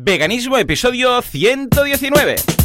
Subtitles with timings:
[0.00, 2.57] Veganismo, episodio 119.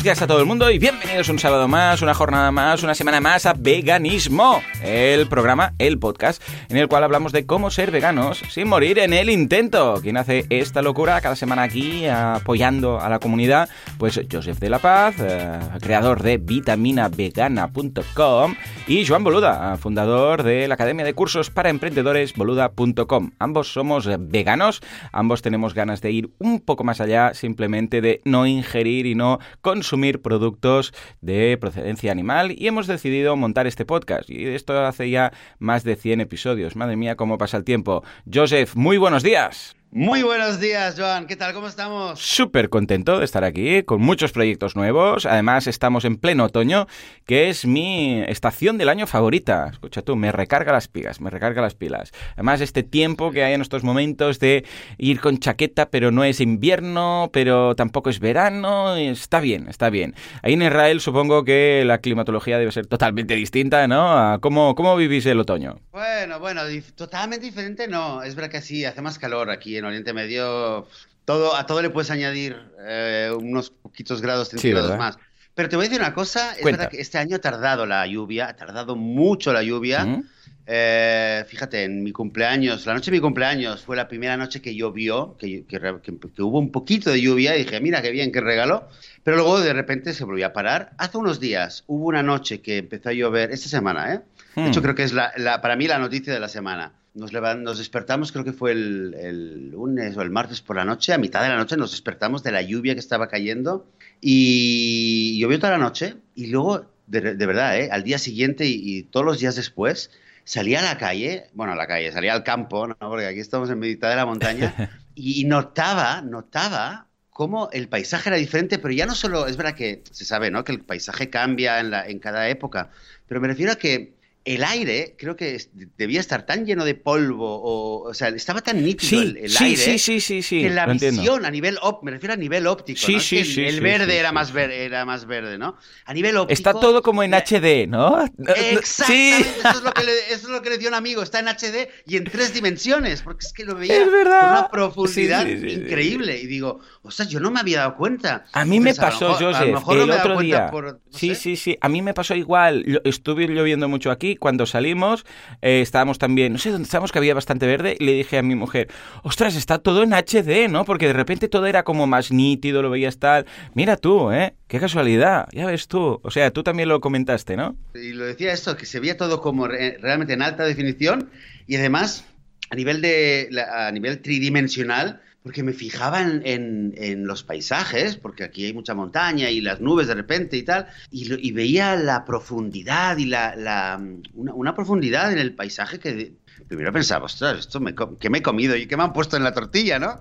[0.00, 2.94] Buenos días a todo el mundo y bienvenidos un sábado más, una jornada más, una
[2.94, 7.90] semana más a Veganismo, el programa, el podcast, en el cual hablamos de cómo ser
[7.90, 9.98] veganos sin morir en el intento.
[10.00, 13.68] Quien hace esta locura cada semana aquí apoyando a la comunidad,
[13.98, 18.54] pues Joseph de la Paz, eh, creador de vitaminavegana.com
[18.86, 23.32] y Joan Boluda, fundador de la Academia de Cursos para Emprendedores boluda.com.
[23.38, 24.80] Ambos somos veganos,
[25.12, 29.40] ambos tenemos ganas de ir un poco más allá simplemente de no ingerir y no
[29.60, 34.30] consumir consumir productos de procedencia animal y hemos decidido montar este podcast.
[34.30, 36.76] Y esto hace ya más de 100 episodios.
[36.76, 38.04] Madre mía, cómo pasa el tiempo.
[38.32, 39.79] Joseph, muy buenos días.
[39.92, 41.26] Muy buenos días, Joan.
[41.26, 41.52] ¿Qué tal?
[41.52, 42.20] ¿Cómo estamos?
[42.20, 45.26] Súper contento de estar aquí, con muchos proyectos nuevos.
[45.26, 46.86] Además, estamos en pleno otoño,
[47.26, 49.68] que es mi estación del año favorita.
[49.72, 52.12] Escucha tú, me recarga las pilas, me recarga las pilas.
[52.34, 54.64] Además, este tiempo que hay en estos momentos de
[54.96, 60.14] ir con chaqueta, pero no es invierno, pero tampoco es verano, está bien, está bien.
[60.44, 64.38] Ahí en Israel supongo que la climatología debe ser totalmente distinta, ¿no?
[64.40, 65.80] ¿Cómo, cómo vivís el otoño?
[65.90, 66.60] Bueno, bueno,
[66.94, 68.22] totalmente diferente no.
[68.22, 70.86] Es verdad que sí, hace más calor aquí en Oriente Medio,
[71.24, 75.18] todo, a todo le puedes añadir eh, unos poquitos grados centígrados más.
[75.54, 78.06] Pero te voy a decir una cosa, es verdad que este año ha tardado la
[78.06, 80.22] lluvia, ha tardado mucho la lluvia.
[80.66, 84.74] Eh, fíjate, en mi cumpleaños, la noche de mi cumpleaños fue la primera noche que
[84.74, 88.88] llovió, que, que, hubo un poquito de lluvia y dije, mira qué bien, qué regalo.
[89.24, 90.92] Pero luego de repente se volvió a parar.
[90.96, 94.20] Hace unos días hubo una noche que empezó a llover, esta semana, ¿eh?
[94.54, 94.82] De hecho, hmm.
[94.82, 96.92] creo que es la, para mí la noticia de la semana.
[97.20, 101.18] Nos, nos despertamos, creo que fue el, lunes o el martes por la noche, a
[101.18, 103.86] mitad de la noche nos despertamos de la lluvia que estaba cayendo
[104.22, 107.90] y llovió toda la noche y luego, de, verdad, ¿eh?
[107.92, 110.10] al día siguiente y, todos los días después,
[110.44, 112.96] salía a la calle, bueno, a la calle, salía al campo, ¿no?
[112.98, 118.38] porque aquí estamos en mitad de la montaña, y notaba, notaba cómo el paisaje era
[118.38, 120.64] diferente, pero ya no solo, es verdad que se sabe, ¿no?
[120.64, 122.88] Que el paisaje cambia en, la, en cada época,
[123.28, 125.60] pero me refiero a que el aire creo que
[125.98, 129.98] debía estar tan lleno de polvo, o, o sea, estaba tan nítido el, aire sí,
[129.98, 133.20] sí, sí, sí, que la visión a nivel, me refiero a nivel óptico, sí, ¿no?
[133.20, 135.76] sí, sí, el, verde era, más verde, era más verde, ¿no?
[136.06, 136.54] A nivel óptico...
[136.54, 138.24] Está todo como en HD, ¿no?
[138.56, 141.40] Exactamente, eso, es lo que le, eso es lo que le dio un amigo, está
[141.40, 146.40] en HD y en tres dimensiones, porque es que lo veía con una profundidad increíble,
[146.40, 148.46] y digo, o sea, yo no me había dado cuenta.
[148.52, 150.70] A mí me pasó, Joseph, el otro día...
[151.10, 155.24] sí, sí, sí, a mí me pasó igual, estuve lloviendo mucho aquí, cuando salimos,
[155.62, 158.42] eh, estábamos también, no sé dónde estábamos, que había bastante verde, y le dije a
[158.42, 158.88] mi mujer,
[159.22, 160.84] ostras, está todo en HD, ¿no?
[160.84, 163.46] Porque de repente todo era como más nítido, lo veías tal.
[163.74, 164.54] Mira tú, ¿eh?
[164.68, 166.20] Qué casualidad, ya ves tú.
[166.22, 167.76] O sea, tú también lo comentaste, ¿no?
[167.94, 171.30] Y lo decía esto, que se veía todo como realmente en alta definición
[171.66, 172.24] y además
[172.70, 178.66] a nivel, de, a nivel tridimensional porque me fijaba en, en, los paisajes, porque aquí
[178.66, 183.24] hay mucha montaña y las nubes de repente y tal, y, veía la profundidad y
[183.24, 184.00] la, la
[184.34, 186.34] una, profundidad en el paisaje que
[186.68, 189.44] primero pensaba, ostras, esto me, ¿qué me he comido y qué me han puesto en
[189.44, 190.18] la tortilla, no?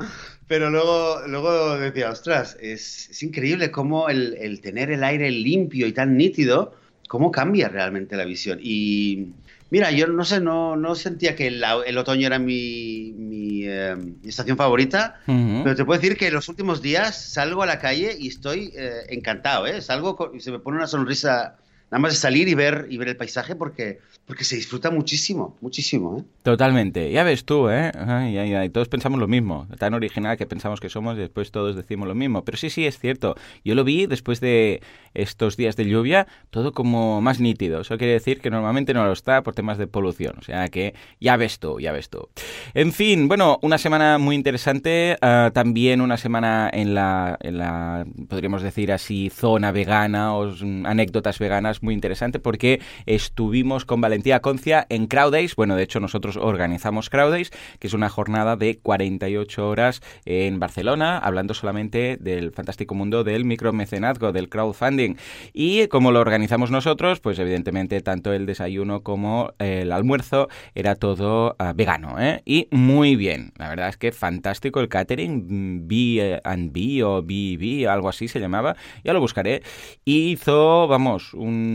[0.47, 5.85] Pero luego, luego decía, ostras, es, es increíble cómo el, el tener el aire limpio
[5.85, 6.75] y tan nítido,
[7.09, 8.59] cómo cambia realmente la visión.
[8.61, 9.33] Y
[9.71, 14.57] Mira, yo no sé, no, no sentía que el, otoño era mi, mi, eh, estación
[14.57, 18.27] favorita, pero te puedo decir que en los últimos días salgo a la calle y
[18.27, 19.81] estoy eh, encantado, ¿eh?
[19.81, 21.57] Salgo y se me pone una sonrisa
[21.91, 25.57] nada más de salir y ver, y ver el paisaje porque porque se disfruta muchísimo,
[25.59, 26.23] muchísimo, ¿eh?
[26.43, 27.11] Totalmente.
[27.11, 27.91] Ya ves tú, ¿eh?
[27.95, 29.67] Ay, Todos pensamos lo mismo.
[29.79, 32.45] Tan original que pensamos que somos y después todos decimos lo mismo.
[32.45, 33.33] Pero sí, sí, es cierto.
[33.65, 34.83] Yo lo vi después de
[35.15, 37.81] estos días de lluvia, todo como más nítido.
[37.81, 40.35] Eso quiere decir que normalmente no lo está por temas de polución.
[40.37, 42.29] O sea que ya ves tú, ya ves tú.
[42.75, 45.17] En fin, bueno, una semana muy interesante.
[45.23, 50.53] Ah, también una semana en la, en la, podríamos decir así, zona vegana o
[50.85, 55.55] anécdotas veganas muy interesante porque estuvimos con Valentía Concia en Crowdays.
[55.55, 61.17] Bueno, de hecho nosotros organizamos Crowdays, que es una jornada de 48 horas en Barcelona,
[61.17, 65.15] hablando solamente del fantástico mundo del micromecenazgo, del crowdfunding.
[65.53, 71.55] Y como lo organizamos nosotros, pues evidentemente tanto el desayuno como el almuerzo era todo
[71.59, 72.41] ah, vegano, ¿eh?
[72.45, 73.53] Y muy bien.
[73.57, 78.39] La verdad es que fantástico el catering, B and B o B algo así se
[78.39, 78.75] llamaba.
[79.03, 79.61] Ya lo buscaré.
[80.05, 81.68] hizo, vamos, un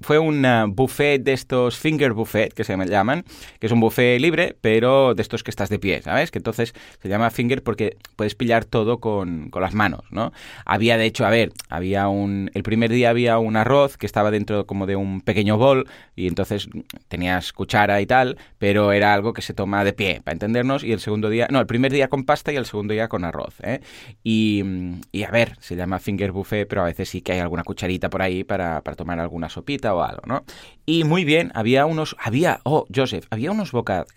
[0.00, 0.44] fue un
[0.74, 3.24] buffet de estos finger buffet, que se llaman,
[3.58, 6.30] que es un buffet libre, pero de estos que estás de pie, ¿sabes?
[6.30, 10.32] Que entonces se llama finger porque puedes pillar todo con, con las manos, ¿no?
[10.64, 12.50] Había, de hecho, a ver, había un...
[12.54, 16.26] El primer día había un arroz que estaba dentro como de un pequeño bol y
[16.26, 16.68] entonces
[17.08, 20.92] tenías cuchara y tal, pero era algo que se toma de pie, para entendernos, y
[20.92, 21.48] el segundo día...
[21.50, 23.80] No, el primer día con pasta y el segundo día con arroz, ¿eh?
[24.22, 24.62] Y,
[25.12, 28.10] y a ver, se llama finger buffet, pero a veces sí que hay alguna cucharita
[28.10, 30.44] por ahí para, para tomar alguna sopita o algo, ¿no?
[30.86, 34.14] Y muy bien, había unos, había, oh, Joseph, había unos bocadillos,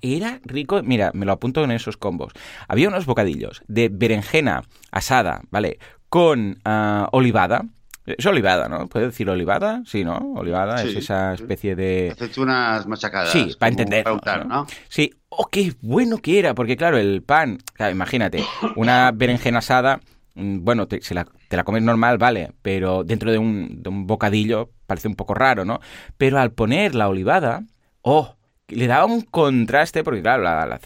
[0.00, 2.32] era rico, mira, me lo apunto en esos combos,
[2.68, 5.78] había unos bocadillos de berenjena asada, ¿vale?
[6.08, 7.64] Con uh, olivada,
[8.04, 8.88] es olivada, ¿no?
[8.88, 9.82] ¿Puedes decir olivada?
[9.86, 10.18] Sí, ¿no?
[10.34, 12.10] Olivada es esa especie de...
[12.10, 13.30] Has hecho unas machacadas.
[13.30, 14.04] Sí, para entender.
[14.46, 14.66] ¿no?
[14.88, 15.14] Sí.
[15.28, 18.44] Oh, qué bueno que era, porque claro, el pan, claro, imagínate,
[18.76, 20.00] una berenjena asada
[20.34, 25.14] bueno, te, la, te la comes normal, vale, pero dentro de un bocadillo parece un
[25.14, 25.80] poco raro, ¿no?
[26.16, 27.64] Pero al poner la olivada,
[28.02, 28.36] oh,
[28.74, 30.80] le daba un contraste, porque claro, la, la,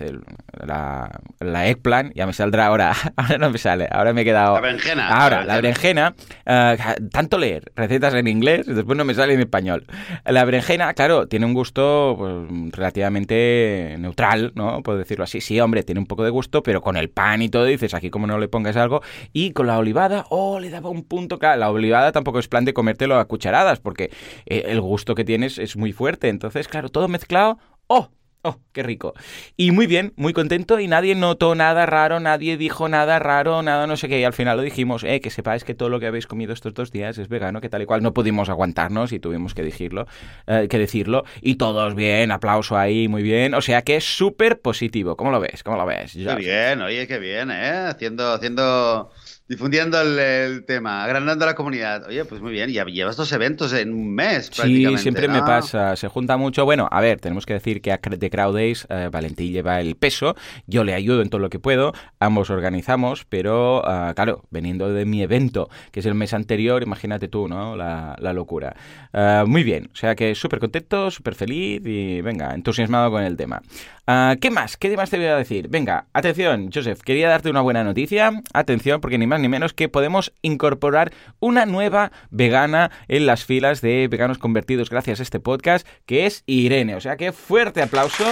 [0.66, 4.54] la, la, eggplant, ya me saldrá ahora, ahora no me sale, ahora me he quedado...
[4.54, 5.08] La berenjena.
[5.08, 6.14] Ahora, la berenjena,
[6.46, 9.86] uh, tanto leer recetas en inglés, después no me sale en español.
[10.24, 14.82] La berenjena, claro, tiene un gusto pues, relativamente neutral, ¿no?
[14.82, 15.40] Puedo decirlo así.
[15.40, 18.10] Sí, hombre, tiene un poco de gusto, pero con el pan y todo, dices, aquí
[18.10, 19.02] como no le pongas algo,
[19.32, 22.64] y con la olivada, oh, le daba un punto, claro, la olivada tampoco es plan
[22.64, 24.10] de comértelo a cucharadas, porque
[24.46, 28.10] eh, el gusto que tienes es muy fuerte, entonces, claro, todo mezclado, ¡Oh!
[28.42, 29.12] ¡Oh, qué rico!
[29.56, 33.88] Y muy bien, muy contento y nadie notó nada raro, nadie dijo nada raro, nada
[33.88, 34.20] no sé qué.
[34.20, 36.72] Y al final lo dijimos, eh, que sepáis que todo lo que habéis comido estos
[36.72, 40.06] dos días es vegano, que tal y cual no pudimos aguantarnos y tuvimos que decirlo.
[40.46, 41.24] Eh, que decirlo.
[41.40, 43.52] Y todos bien, aplauso ahí, muy bien.
[43.54, 45.16] O sea que es súper positivo.
[45.16, 45.64] ¿Cómo lo ves?
[45.64, 46.12] ¿Cómo lo ves?
[46.12, 47.88] Qué bien, oye, qué bien, ¿eh?
[47.88, 48.32] Haciendo...
[48.32, 49.10] haciendo
[49.48, 52.06] difundiendo el, tema, agrandando la comunidad.
[52.08, 54.50] Oye, pues muy bien, ya llevas dos eventos en un mes.
[54.52, 56.64] Sí, siempre me pasa, se junta mucho.
[56.64, 59.96] Bueno, a ver, tenemos que decir que a The Crowd Days eh, Valentín lleva el
[59.96, 60.34] peso,
[60.66, 65.04] yo le ayudo en todo lo que puedo, ambos organizamos, pero uh, claro, veniendo de
[65.04, 67.76] mi evento, que es el mes anterior, imagínate tú, ¿no?
[67.76, 68.74] La, la locura.
[69.12, 73.36] Uh, muy bien, o sea que súper contento, súper feliz y venga, entusiasmado con el
[73.36, 73.62] tema.
[74.08, 74.76] Uh, ¿Qué más?
[74.76, 75.68] ¿Qué más te voy a decir?
[75.68, 78.30] Venga, atención, Joseph, quería darte una buena noticia.
[78.52, 83.80] Atención, porque ni más ni menos que podemos incorporar una nueva vegana en las filas
[83.80, 86.94] de veganos convertidos gracias a este podcast, que es Irene.
[86.94, 88.24] O sea que fuerte aplauso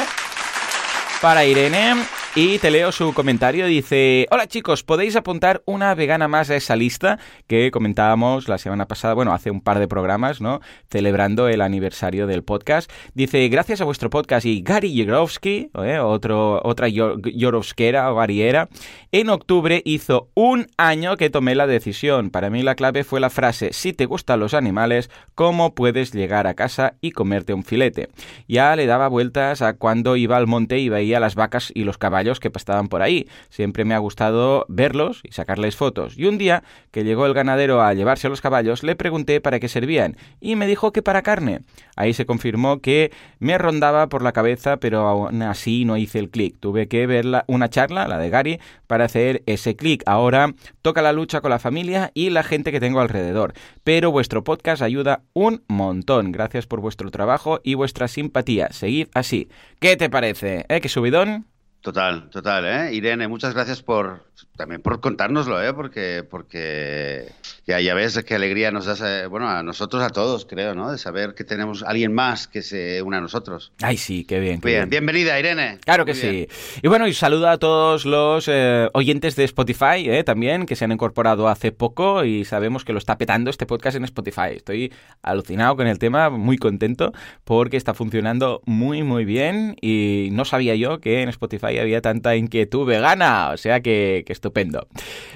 [1.21, 1.95] para Irene.
[2.37, 3.65] Y te leo su comentario.
[3.67, 8.89] Dice, hola chicos, podéis apuntar una vegana más a esa lista que comentábamos la semana
[8.89, 10.61] pasada, bueno, hace un par de programas, ¿no?
[10.91, 12.91] Celebrando el aniversario del podcast.
[13.15, 16.01] Dice, gracias a vuestro podcast y Gary Yorovsky, ¿eh?
[16.01, 18.69] Otro, otra Yorovskera o Gariera,
[19.13, 22.31] en octubre hizo un año que tomé la decisión.
[22.31, 26.49] Para mí la clave fue la frase, si te gustan los animales, ¿cómo puedes llegar
[26.49, 28.09] a casa y comerte un filete?
[28.49, 31.97] Ya le daba vueltas a cuando iba al monte y veía las vacas y los
[31.97, 33.29] caballos que estaban por ahí.
[33.51, 36.19] Siempre me ha gustado verlos y sacarles fotos.
[36.19, 39.61] Y un día que llegó el ganadero a llevarse a los caballos, le pregunté para
[39.61, 41.61] qué servían y me dijo que para carne.
[41.97, 46.31] Ahí se confirmó que me rondaba por la cabeza, pero aún así no hice el
[46.31, 46.57] clic.
[46.59, 50.03] Tuve que ver una charla, la de Gary, para hacer ese clic.
[50.07, 53.55] Ahora toca la lucha con la familia y la gente que tengo alrededor.
[53.85, 56.33] Pero vuestro podcast ayuda un montón.
[56.33, 58.73] Gracias por vuestro trabajo y vuestra simpatía.
[58.73, 59.49] Seguid así.
[59.81, 60.67] ¿Qué te parece?
[60.69, 60.81] ¿Eh?
[60.81, 61.54] ¿Qué subidón?
[61.85, 62.95] Total, total, ¿eh?
[62.95, 64.23] Irene, muchas gracias por
[64.57, 65.75] también por contárnoslo, ¿eh?
[65.75, 67.27] Porque, porque
[67.67, 70.91] ya, ya ves qué alegría nos das, eh, bueno, a nosotros, a todos, creo, ¿no?
[70.91, 73.73] De saber que tenemos alguien más que se une a nosotros.
[73.83, 74.61] Ay, sí, qué bien.
[74.61, 74.89] bien.
[74.89, 75.79] Bienvenida, Irene.
[75.85, 76.49] Claro que sí.
[76.83, 80.25] Y bueno, y saluda a todos los eh, oyentes de Spotify, ¿eh?
[80.25, 83.97] También, que se han incorporado hace poco y sabemos que lo está petando este podcast
[83.97, 84.53] en Spotify.
[84.57, 84.93] Estoy
[85.23, 87.13] alucinado con el tema, muy contento,
[87.45, 92.37] porque está funcionando muy, muy bien y no sabía yo que en Spotify había tanta
[92.37, 94.87] inquietud vegana, o sea que, estupendo.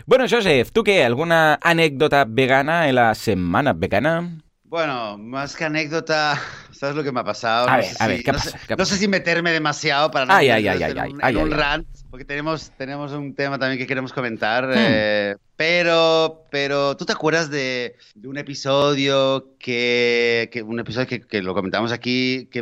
[0.06, 1.04] Bueno, Joseph, ¿tú qué?
[1.04, 4.38] ¿Alguna anécdota vegana en la semana vegana?
[4.64, 6.38] Bueno, más que anécdota,
[6.72, 7.68] ¿sabes lo que me ha pasado?
[7.70, 8.58] A ver, a ver, ¿qué, pasa?
[8.76, 10.82] no, sé, si meterme demasiado para no ay, ay, ay,
[11.22, 14.66] en, un, rant, porque tenemos, tenemos un tema también que queremos comentar.
[14.66, 14.74] Hmm.
[14.76, 21.90] Eh, pero, pero, ¿tú te acuerdas de, un episodio que, un episodio que, lo comentamos
[21.90, 22.60] aquí, que,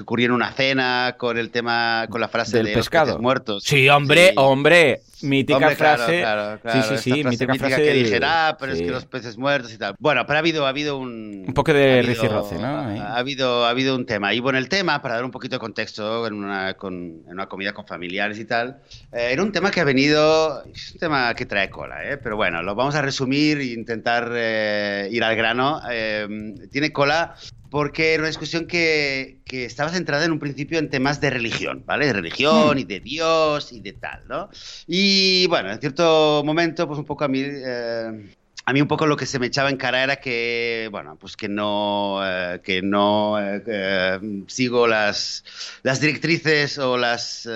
[0.00, 3.64] ocurrió en una cena con el tema, con la frase del de pescado muertos?
[3.64, 6.24] Sí, hombre, hombre, mítica frase.
[6.72, 9.94] sí, sí, sí, mítica frase que dijera, pero es que los peces muertos y tal.
[9.98, 11.44] Bueno, pero ha habido, ha habido un...
[11.46, 12.66] Un poco de ricirroce, ¿no?
[12.66, 14.32] Ha, habido, ha habido un tema.
[14.32, 16.94] Y bueno, el tema, para dar un poquito de contexto, en una, con,
[17.26, 18.78] en una comida con familiares y tal,
[19.12, 22.14] eh, era un tema que ha venido, es un tema que trae cola, ¿eh?
[22.14, 22.18] ¿eh?
[22.22, 25.80] pero bueno, lo vamos a resumir e intentar eh, ir al grano.
[25.90, 26.13] Eh,
[26.70, 27.34] tiene cola
[27.70, 31.82] porque era una discusión que, que, estaba centrada en un principio en temas de religión,
[31.84, 32.06] ¿vale?
[32.06, 32.78] De religión hmm.
[32.78, 34.48] y de Dios y de tal, ¿no?
[34.86, 37.42] Y bueno, en cierto momento, pues un poco a mí
[38.66, 41.36] a mí un poco lo que se me echaba en cara era que, bueno, pues
[41.36, 45.44] que no, eh, que no eh, eh, sigo las,
[45.82, 47.46] las directrices o las,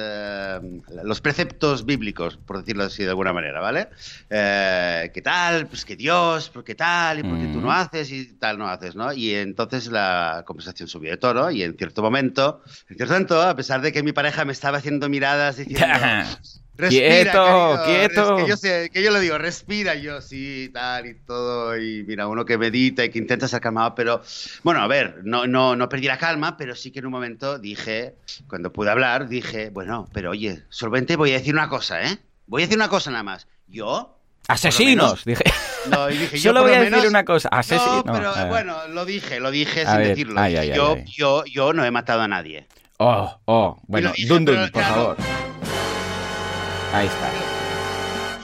[1.03, 3.89] los preceptos bíblicos, por decirlo así de alguna manera, ¿vale?
[4.29, 5.67] ¿Qué tal?
[5.67, 7.21] Pues que Dios, ¿por qué tal?
[7.21, 7.71] ¿Y por qué tú no mm.
[7.71, 8.13] haces?
[8.13, 9.13] Y tal no haces, ¿no?
[9.13, 13.57] Y entonces la conversación subió de tono y en cierto momento, en cierto momento, a
[13.57, 15.87] pesar de que mi pareja me estaba haciendo miradas diciendo...
[16.79, 18.37] Respira, quieto, quieto.
[18.37, 21.77] Que yo, sé, que yo le digo, respira, yo sí, tal y todo.
[21.77, 24.23] Y mira, uno que medita y que intenta ser calmado, pero
[24.63, 27.59] bueno, a ver, no, no, no perdí la calma, pero sí que en un momento
[27.59, 28.15] dije,
[28.49, 32.17] cuando pude hablar, dije, bueno, pero oye, solvente, voy a decir una cosa, ¿eh?
[32.47, 33.49] Voy a decir una cosa nada más.
[33.67, 34.17] Yo.
[34.47, 35.25] ¡Asesinos!
[35.25, 35.45] dije.
[35.91, 37.49] No, dije, Solo voy a decir una cosa.
[37.49, 38.05] Asesinos.
[38.05, 40.49] No, pero bueno, lo dije, lo dije sin decirlo.
[40.49, 42.69] yo, yo, yo no he matado a nadie.
[42.99, 45.17] Oh, oh, bueno, Dundun, por favor.
[46.93, 47.31] Ahí está.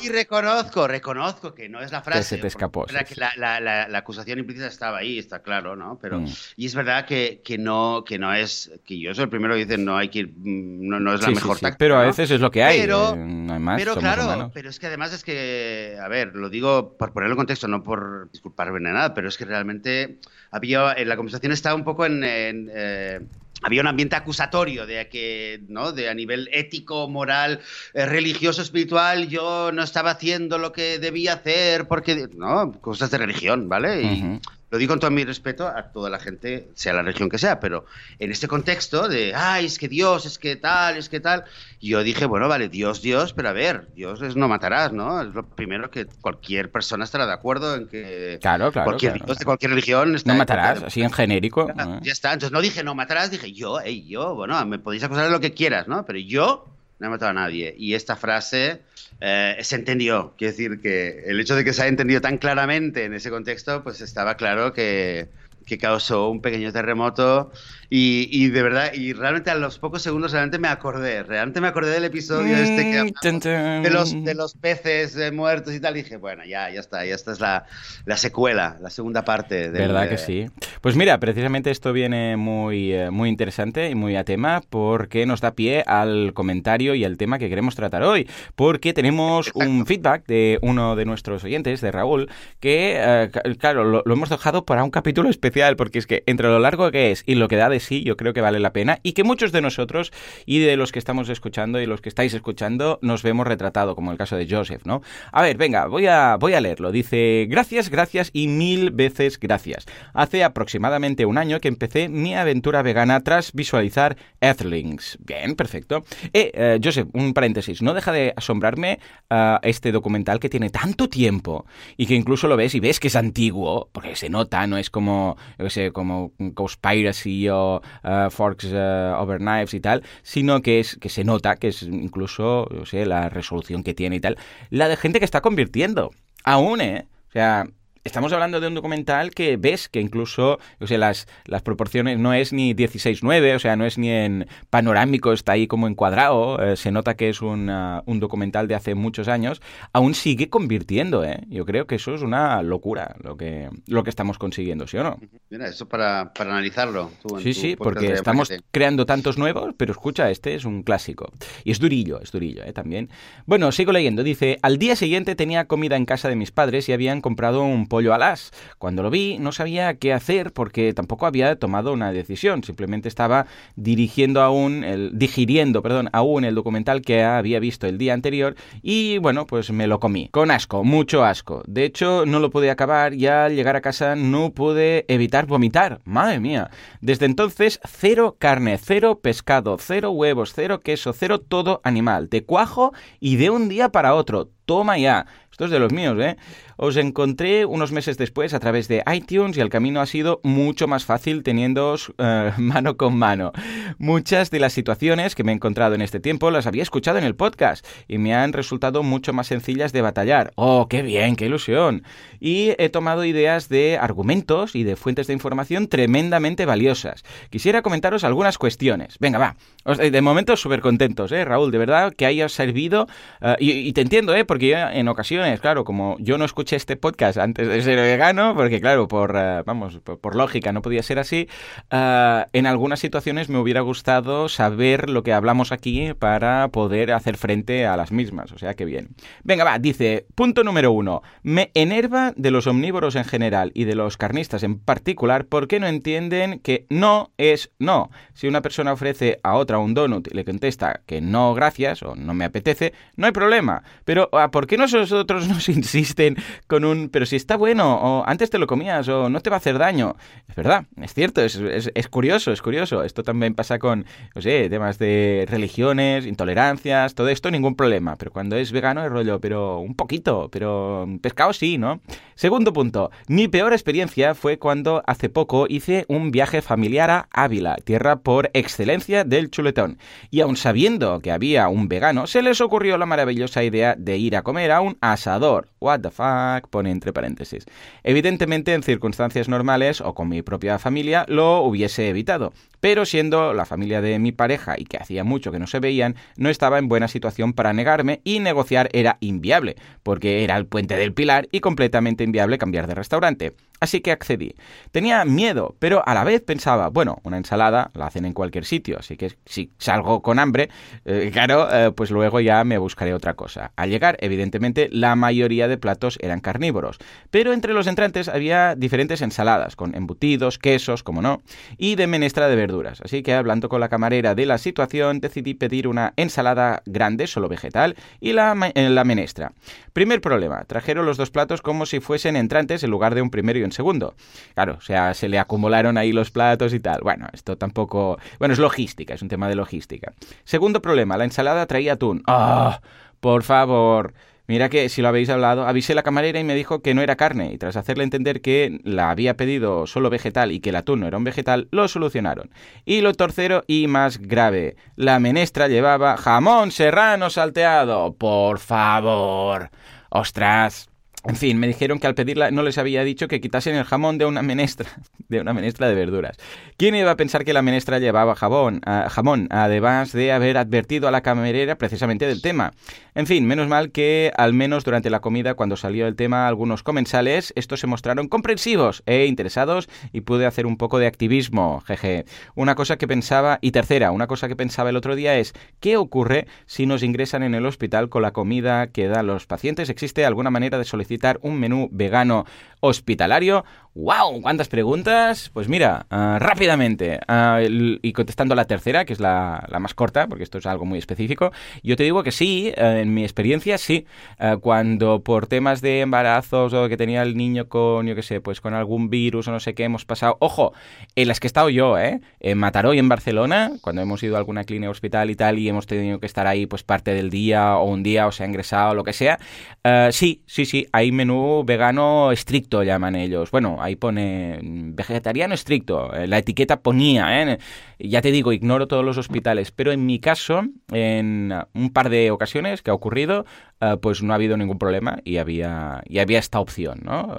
[0.04, 2.18] Y reconozco, reconozco que no es la frase.
[2.20, 2.84] Que se te escapó.
[2.84, 5.98] Que la, la, la, acusación implícita estaba ahí, está claro, ¿no?
[5.98, 6.28] Pero, mm.
[6.56, 8.70] Y es verdad que, que, no, que no es.
[8.84, 11.30] Que yo soy el primero que dice no hay que mm, No, no es la
[11.30, 11.78] mejor táctica.
[11.78, 12.80] Pero a veces es lo que hay.
[12.80, 15.96] Pero, eh, no hay más, pero claro, pero es que además es que.
[16.02, 19.38] A ver, lo digo por ponerlo en contexto, no por disculparme ni nada, pero es
[19.38, 20.18] que realmente
[20.50, 20.94] había.
[21.02, 22.22] La conversación estaba un poco en.
[22.24, 23.20] Eh,
[23.64, 25.92] había un ambiente acusatorio de que, ¿no?
[25.92, 27.60] De a nivel ético, moral,
[27.94, 33.18] eh, religioso, espiritual, yo no estaba haciendo lo que debía hacer porque, no, cosas de
[33.18, 34.02] religión, ¿vale?
[34.02, 34.40] Y,
[34.74, 37.60] lo digo con todo mi respeto a toda la gente, sea la religión que sea,
[37.60, 37.86] pero
[38.18, 41.44] en este contexto de, ay, es que Dios, es que tal, es que tal,
[41.80, 45.22] yo dije, bueno, vale, Dios, Dios, pero a ver, Dios es no matarás, ¿no?
[45.22, 49.38] Es lo primero que cualquier persona estará de acuerdo en que claro, claro, cualquier Dios
[49.38, 51.72] de cualquier religión No matarás, así en genérico.
[52.02, 55.26] Ya, está, entonces no dije no matarás, dije yo, hey, yo, bueno, me podéis acusar
[55.26, 56.04] de lo que quieras, ¿no?
[56.04, 57.74] Pero yo no he matado a nadie.
[57.76, 58.82] Y esta frase
[59.20, 60.34] eh, se entendió.
[60.36, 63.82] Quiero decir que el hecho de que se haya entendido tan claramente en ese contexto,
[63.82, 65.28] pues estaba claro que,
[65.66, 67.52] que causó un pequeño terremoto
[67.96, 71.68] y, y, de verdad, y realmente a los pocos segundos realmente me acordé, realmente me
[71.68, 75.96] acordé del episodio este que mm, de los, de los peces eh, muertos y tal,
[75.96, 77.66] y dije, bueno, ya, ya está, ya esta es la,
[78.04, 79.70] la secuela, la segunda parte.
[79.70, 80.46] de ¿Verdad que sí?
[80.80, 85.40] Pues mira, precisamente esto viene muy, eh, muy interesante y muy a tema porque nos
[85.40, 90.26] da pie al comentario y al tema que queremos tratar hoy, porque tenemos un feedback
[90.26, 94.82] de uno de nuestros oyentes, de Raúl, que, eh, claro, lo, lo hemos dejado para
[94.82, 97.68] un capítulo especial, porque es que entre lo largo que es y lo que da
[97.68, 100.12] de sí, yo creo que vale la pena y que muchos de nosotros
[100.46, 104.12] y de los que estamos escuchando y los que estáis escuchando nos vemos retratado, como
[104.12, 105.02] el caso de Joseph, ¿no?
[105.32, 106.92] A ver, venga, voy a, voy a leerlo.
[106.92, 109.86] Dice, gracias, gracias y mil veces gracias.
[110.12, 115.18] Hace aproximadamente un año que empecé mi aventura vegana tras visualizar Earthlings.
[115.20, 116.04] Bien, perfecto.
[116.32, 118.98] Eh, eh Joseph, un paréntesis, no deja de asombrarme
[119.30, 123.08] uh, este documental que tiene tanto tiempo y que incluso lo ves y ves que
[123.08, 127.63] es antiguo, porque se nota, no es como, yo sé, como Conspiracy o
[128.02, 131.82] eh, Forks uh, Over Knives y tal, sino que es que se nota que es
[131.82, 134.36] incluso, yo sé, la resolución que tiene y tal,
[134.70, 136.10] la de gente que está convirtiendo.
[136.44, 137.06] Aún, ¿eh?
[137.28, 137.66] O sea,
[138.04, 142.34] estamos hablando de un documental que ves que incluso, o sea, las, las proporciones no
[142.34, 146.76] es ni 16-9, o sea, no es ni en panorámico, está ahí como encuadrado, eh,
[146.76, 151.44] se nota que es un, un, documental de hace muchos años, aún sigue convirtiendo, ¿eh?
[151.48, 155.02] Yo creo que eso es una locura lo que, lo que estamos consiguiendo, ¿sí o
[155.02, 155.18] no?
[155.48, 157.10] Mira, eso para, para analizarlo.
[157.42, 161.32] sí, sí, porque estamos creando tantos nuevos, pero escucha, este es un clásico.
[161.64, 162.72] Y es durillo, es durillo, ¿eh?
[162.72, 163.08] También.
[163.46, 166.92] Bueno, sigo leyendo, dice, al día siguiente tenía comida en casa de mis padres y
[166.92, 168.50] habían comprado un pollo alas.
[168.78, 173.46] Cuando lo vi no sabía qué hacer porque tampoco había tomado una decisión, simplemente estaba
[173.76, 179.18] dirigiendo aún, el, digiriendo, perdón, aún el documental que había visto el día anterior y
[179.18, 180.28] bueno, pues me lo comí.
[180.32, 181.62] Con asco, mucho asco.
[181.68, 186.00] De hecho, no lo pude acabar y al llegar a casa no pude evitar vomitar.
[186.02, 186.70] Madre mía.
[187.00, 192.92] Desde entonces, cero carne, cero pescado, cero huevos, cero queso, cero todo animal, de cuajo
[193.20, 194.50] y de un día para otro.
[194.64, 195.26] Toma ya.
[195.50, 196.36] Esto es de los míos, ¿eh?
[196.76, 200.88] Os encontré unos meses después a través de iTunes y el camino ha sido mucho
[200.88, 203.52] más fácil teniéndoos eh, mano con mano.
[203.98, 207.24] Muchas de las situaciones que me he encontrado en este tiempo las había escuchado en
[207.24, 210.52] el podcast y me han resultado mucho más sencillas de batallar.
[210.56, 212.02] ¡Oh, qué bien, qué ilusión!
[212.40, 217.22] Y he tomado ideas de argumentos y de fuentes de información tremendamente valiosas.
[217.50, 219.18] Quisiera comentaros algunas cuestiones.
[219.20, 219.56] Venga, va.
[219.96, 221.70] De momento súper contentos, ¿eh, Raúl?
[221.70, 223.06] De verdad que haya servido.
[223.40, 224.44] Eh, y, te entiendo, ¿eh?
[224.54, 228.80] Porque en ocasiones, claro, como yo no escuché este podcast antes de ser vegano, porque
[228.80, 231.48] claro, por, eh, vamos, por, lógica no podía ser así,
[231.90, 237.36] eh, en algunas situaciones me hubiera gustado saber lo que hablamos aquí para poder hacer
[237.36, 239.08] frente a las mismas, o sea que bien.
[239.42, 243.96] Venga, va, dice, punto número uno, me enerva de los omnívoros en general y de
[243.96, 248.12] los carnistas en particular porque no entienden que no es no.
[248.34, 252.14] Si una persona ofrece a otra un donut y le contesta que no gracias o
[252.14, 253.82] no me apetece, no hay problema.
[254.04, 256.36] Pero ¿por qué nosotros nos insisten
[256.66, 259.56] con un pero si está bueno o antes te lo comías o no te va
[259.56, 260.16] a hacer daño?
[260.48, 261.60] Es verdad, es cierto, es,
[261.94, 263.02] es, curioso, es curioso.
[263.02, 268.16] Esto también pasa con, no sé, temas de religiones, intolerancias, todo esto, ningún problema.
[268.16, 272.00] Pero cuando es vegano es rollo, pero un poquito, pero pescado sí, ¿no?
[272.34, 277.76] Segundo punto, mi peor experiencia fue cuando hace poco hice un viaje familiar a Ávila,
[277.76, 279.98] tierra por excelencia del chuletón.
[280.30, 284.33] Y aun sabiendo que había un vegano, se les ocurrió la maravillosa idea de ir
[284.34, 285.68] a comer a un asador.
[285.84, 287.66] What the fuck, pone entre paréntesis.
[288.04, 292.54] Evidentemente, en circunstancias normales o con mi propia familia, lo hubiese evitado.
[292.80, 296.16] Pero siendo la familia de mi pareja y que hacía mucho que no se veían,
[296.38, 300.96] no estaba en buena situación para negarme y negociar era inviable, porque era el puente
[300.96, 304.54] del Pilar y completamente inviable cambiar de restaurante así que accedí.
[304.90, 308.98] Tenía miedo, pero a la vez pensaba, bueno, una ensalada la hacen en cualquier sitio,
[308.98, 310.70] así que si salgo con hambre,
[311.04, 313.72] eh, claro, eh, pues luego ya me buscaré otra cosa.
[313.76, 316.98] Al llegar, evidentemente, la mayoría de platos eran carnívoros,
[317.30, 321.42] pero entre los entrantes había diferentes ensaladas, con embutidos, quesos, como no,
[321.78, 323.00] y de menestra de verduras.
[323.00, 327.48] Así que hablando con la camarera de la situación, decidí pedir una ensalada grande, solo
[327.48, 329.52] vegetal, y la, eh, la menestra.
[329.92, 333.58] Primer problema, trajeron los dos platos como si fuesen entrantes en lugar de un primero
[333.58, 334.14] y un segundo.
[334.54, 337.00] Claro, o sea, se le acumularon ahí los platos y tal.
[337.02, 338.18] Bueno, esto tampoco...
[338.38, 340.12] Bueno, es logística, es un tema de logística.
[340.44, 342.22] Segundo problema, la ensalada traía atún.
[342.26, 342.80] ¡Ah!
[343.24, 344.12] por favor.
[344.46, 347.00] Mira que si lo habéis hablado, avisé a la camarera y me dijo que no
[347.00, 350.76] era carne, y tras hacerle entender que la había pedido solo vegetal y que el
[350.76, 352.50] atún no era un vegetal, lo solucionaron.
[352.84, 358.14] Y lo tercero y más grave, la menestra llevaba jamón serrano salteado.
[358.14, 359.70] Por favor.
[360.10, 360.93] Ostras.
[361.26, 364.18] En fin, me dijeron que al pedirla no les había dicho que quitasen el jamón
[364.18, 364.90] de una menestra,
[365.28, 366.36] de una menestra de verduras.
[366.76, 371.08] ¿Quién iba a pensar que la menestra llevaba jabón, ah, jamón, además de haber advertido
[371.08, 372.72] a la camarera precisamente del tema?
[373.14, 376.82] En fin, menos mal que al menos durante la comida, cuando salió el tema, algunos
[376.82, 382.26] comensales, estos se mostraron comprensivos e interesados y pude hacer un poco de activismo, jeje.
[382.54, 385.96] Una cosa que pensaba, y tercera, una cosa que pensaba el otro día es, ¿qué
[385.96, 389.88] ocurre si nos ingresan en el hospital con la comida que dan los pacientes?
[389.88, 392.44] ¿Existe alguna manera de solicitar un menú vegano
[392.80, 393.64] hospitalario
[393.96, 394.42] ¡Wow!
[394.42, 395.52] ¿Cuántas preguntas?
[395.54, 400.42] Pues mira, ah, rápidamente, ah, y contestando la tercera, que es la, más corta, porque
[400.42, 401.52] esto es algo muy específico,
[401.84, 404.04] yo te digo que sí, eh, en mi experiencia sí,
[404.40, 408.40] eh, cuando por temas de embarazos o que tenía el niño con, yo qué sé,
[408.40, 410.72] pues con algún virus o no sé qué hemos pasado, ojo,
[411.14, 412.20] en las que he estado yo, ¿eh?
[412.40, 415.68] En Mataró y en Barcelona, cuando hemos ido a alguna clínica hospital y tal, y
[415.68, 418.46] hemos tenido que estar ahí pues parte del día o un día o se ha
[418.46, 419.38] ingresado lo que sea,
[419.84, 423.52] eh, sí, sí, sí, hay menú vegano estricto, llaman ellos.
[423.52, 427.58] Bueno, ahí pone vegetariano estricto, eh, la etiqueta ponía, ¿eh?
[427.98, 432.30] ya te digo, ignoro todos los hospitales, pero en mi caso, en un par de
[432.30, 433.44] ocasiones que ha ocurrido,
[433.80, 437.36] eh, pues no ha habido ningún problema y había, y había esta opción, ¿no?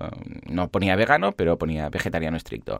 [0.48, 2.78] No ponía vegano, pero ponía vegetariano estricto.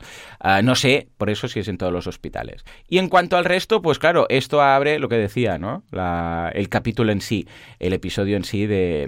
[0.64, 2.64] no sé, por eso si es en todos los hospitales.
[2.88, 5.84] Y en cuanto al resto, pues claro, esto abre lo que decía, ¿no?
[6.54, 7.48] el capítulo en sí,
[7.80, 9.08] el episodio en sí de,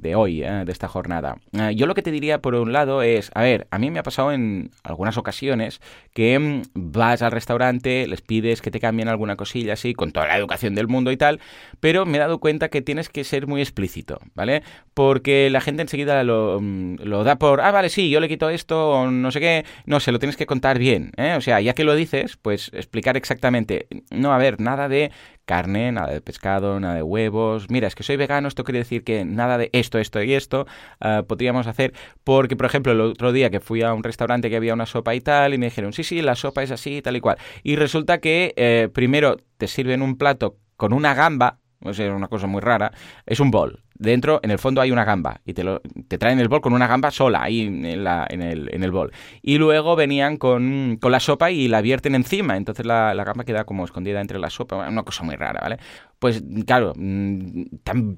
[0.00, 1.36] de, hoy, de esta jornada.
[1.74, 4.02] yo lo que te diría, por un lado, es, a ver, a mí me ha
[4.02, 5.80] pasado en algunas ocasiones
[6.12, 10.26] que mm, vas al restaurante, les pides que te cambien alguna cosilla así, con toda
[10.26, 11.40] la educación del mundo y tal,
[11.80, 14.62] pero me he dado cuenta que tienes que ser muy explícito, ¿vale?
[14.94, 18.50] Porque la gente enseguida lo, mm, lo da por, ah, vale, sí, yo le quito
[18.50, 21.34] esto o no sé qué, no, se lo tienes que contar bien, ¿eh?
[21.36, 25.10] O sea, ya que lo dices, pues explicar exactamente, no, a ver, nada de
[25.44, 27.70] carne, nada de pescado, nada de huevos.
[27.70, 30.66] Mira, es que soy vegano, esto quiere decir que nada de esto, esto y esto
[31.00, 31.92] uh, podríamos hacer.
[32.24, 35.14] Porque, por ejemplo, el otro día que fui a un restaurante que había una sopa
[35.14, 37.38] y tal, y me dijeron, sí, sí, la sopa es así, tal y cual.
[37.62, 42.28] Y resulta que eh, primero te sirven un plato con una gamba, o sea, una
[42.28, 42.92] cosa muy rara,
[43.26, 46.40] es un bol dentro, en el fondo hay una gamba y te, lo, te traen
[46.40, 49.12] el bol con una gamba sola ahí en, la, en, el, en el bol.
[49.42, 53.44] Y luego venían con, con, la sopa y la vierten encima, entonces la, la gamba
[53.44, 55.78] queda como escondida entre la sopa, una cosa muy rara, ¿vale?
[56.22, 57.64] pues claro, mm,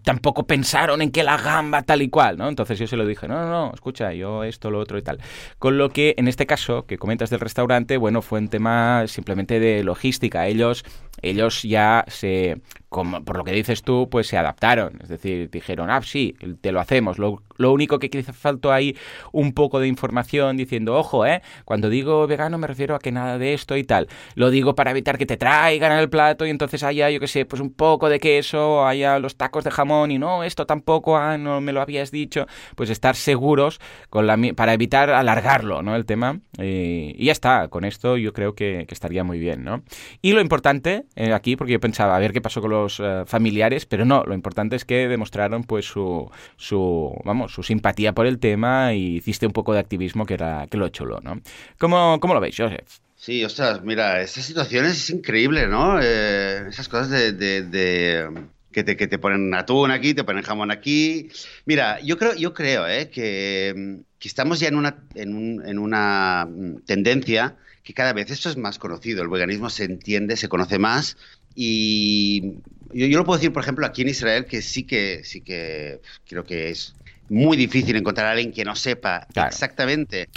[0.02, 2.50] tampoco pensaron en que la gamba tal y cual, ¿no?
[2.50, 5.20] Entonces yo se lo dije, no, no, no, escucha, yo esto, lo otro y tal.
[5.58, 9.58] Con lo que en este caso que comentas del restaurante, bueno, fue un tema simplemente
[9.58, 10.46] de logística.
[10.46, 10.84] Ellos,
[11.22, 12.60] ellos ya se,
[12.90, 14.98] como, por lo que dices tú, pues se adaptaron.
[15.02, 17.18] Es decir, dijeron, ah, sí, te lo hacemos.
[17.18, 17.40] Lo,
[17.72, 18.96] único que quizás faltó ahí
[19.32, 21.42] un poco de información diciendo, ojo, ¿eh?
[21.64, 24.08] Cuando digo vegano me refiero a que nada de esto y tal.
[24.34, 27.46] Lo digo para evitar que te traigan el plato y entonces haya, yo qué sé,
[27.46, 31.38] pues un poco de queso, haya los tacos de jamón y no, esto tampoco, ah,
[31.38, 32.46] no me lo habías dicho.
[32.76, 35.96] Pues estar seguros con la, para evitar alargarlo, ¿no?
[35.96, 36.40] El tema.
[36.58, 39.82] Eh, y ya está, con esto yo creo que, estaría muy bien, ¿no?
[40.22, 43.24] Y lo importante eh, aquí, porque yo pensaba, a ver qué pasó con los eh,
[43.26, 48.26] familiares, pero no, lo importante es que demostraron pues su, su, vamos, su simpatía por
[48.26, 51.40] el tema y hiciste un poco de activismo que era que lo chulo, ¿no?
[51.78, 52.98] ¿Cómo, cómo lo veis, Joseph?
[53.16, 55.98] Sí, ostras, mira, estas situaciones es increíble, ¿no?
[55.98, 58.28] esas cosas de, de,
[58.70, 61.30] que, te, que te ponen atún aquí, te ponen jamón aquí.
[61.64, 63.08] Mira, yo creo, yo creo ¿eh?
[63.08, 66.46] que, que estamos ya en una, en, un, en una
[66.84, 71.16] tendencia que cada vez esto es más conocido, el veganismo se entiende, se conoce más
[71.54, 72.54] y
[72.92, 76.00] yo, yo, lo puedo decir, por ejemplo, aquí en Israel, que sí que, sí que
[76.26, 76.94] creo que es
[77.28, 80.28] muy difícil encontrar a alguien que no sepa exactamente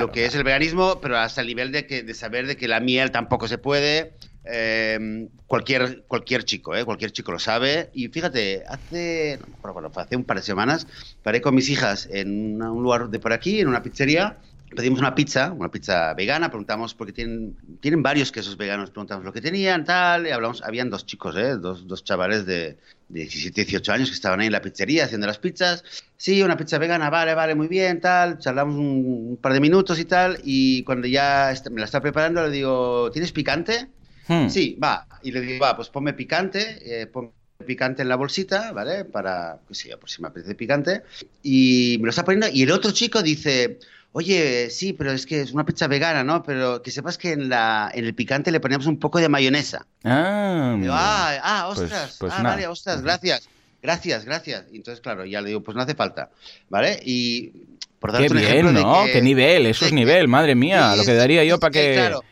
[0.00, 2.68] lo que es el veganismo, pero hasta el nivel de, que, de saber de que
[2.68, 4.12] la miel tampoco se puede.
[4.44, 6.84] Eh, cualquier, cualquier chico, ¿eh?
[6.84, 7.90] cualquier chico lo sabe.
[7.92, 10.86] Y fíjate, hace, bueno, hace un par de semanas
[11.22, 14.38] paré con mis hijas en un lugar de por aquí, en una pizzería,
[14.74, 19.32] pedimos una pizza, una pizza vegana, preguntamos, porque tienen, tienen varios quesos veganos, preguntamos lo
[19.32, 21.56] que tenían, tal, y hablamos, habían dos chicos, ¿eh?
[21.56, 22.78] dos, dos chavales de,
[23.12, 25.84] de 17, 18 años que estaban ahí en la pizzería haciendo las pizzas.
[26.16, 28.38] Sí, una pizza vegana, vale, vale, muy bien, tal.
[28.38, 32.50] Charlamos un, par de minutos y tal, y cuando ya me la está preparando le
[32.50, 33.88] digo, ¿tienes picante?
[34.28, 34.48] Hmm.
[34.48, 35.06] Sí, va.
[35.22, 37.30] Y le digo, va, pues ponme picante, eh, ponme
[37.66, 39.04] picante en la bolsita, ¿vale?
[39.04, 41.02] Para, que sé por si me apetece picante.
[41.42, 43.78] Y me lo está poniendo, y el otro chico dice
[44.12, 46.42] oye, sí, pero es que es una pizza vegana, ¿no?
[46.42, 49.86] Pero que sepas que en, la, en el picante le ponemos un poco de mayonesa.
[50.04, 53.48] Ah, ah, ah, pues, ostras, pues ah, vale, ostras, gracias,
[53.82, 54.64] gracias, gracias.
[54.72, 56.30] Y entonces, claro, ya le digo, pues no hace falta,
[56.68, 57.00] ¿vale?
[57.04, 57.52] Y
[57.98, 59.04] por darte Qué un bien, ¿no?
[59.12, 61.94] Qué nivel, eso es nivel, madre mía, lo que daría yo para que...
[61.94, 62.22] Claro,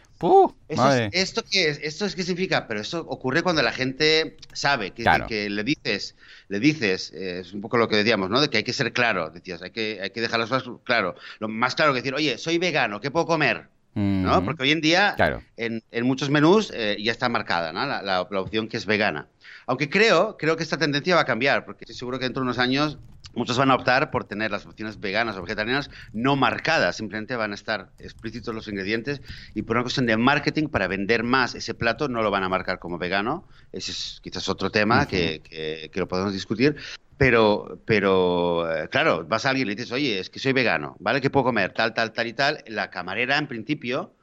[0.68, 1.80] esto, es, ¿Esto qué es?
[1.82, 2.66] ¿Esto es qué significa?
[2.68, 6.14] Pero esto ocurre cuando la gente sabe que, que le dices,
[6.48, 8.40] le dices, eh, es un poco lo que decíamos, ¿no?
[8.40, 11.14] De que hay que ser claro, decías, hay que, hay que dejar las cosas claro.
[11.38, 13.68] Lo más claro que decir, oye, soy vegano, ¿qué puedo comer?
[13.94, 14.44] ¿No?
[14.44, 15.16] Porque hoy en día
[15.56, 17.84] en, en, muchos menús eh, ya está marcada ¿no?
[17.86, 19.26] la, la, la opción que es vegana.
[19.66, 22.44] Aunque creo, creo que esta tendencia va a cambiar, porque estoy seguro que dentro de
[22.44, 22.98] unos años
[23.32, 27.52] Muchos van a optar por tener las opciones veganas o vegetarianas no marcadas, simplemente van
[27.52, 29.22] a estar explícitos los ingredientes
[29.54, 32.48] y por una cuestión de marketing para vender más ese plato no lo van a
[32.48, 33.46] marcar como vegano.
[33.70, 36.76] Ese es quizás otro tema que, que, lo podemos discutir.
[37.16, 40.96] Pero, pero eh, claro, vas a alguien y le dices, oye, es que soy vegano,
[40.98, 41.20] ¿vale?
[41.20, 41.72] ¿Qué puedo comer?
[41.72, 42.64] Tal, tal, tal y tal.
[42.66, 44.14] La camarera, en principio,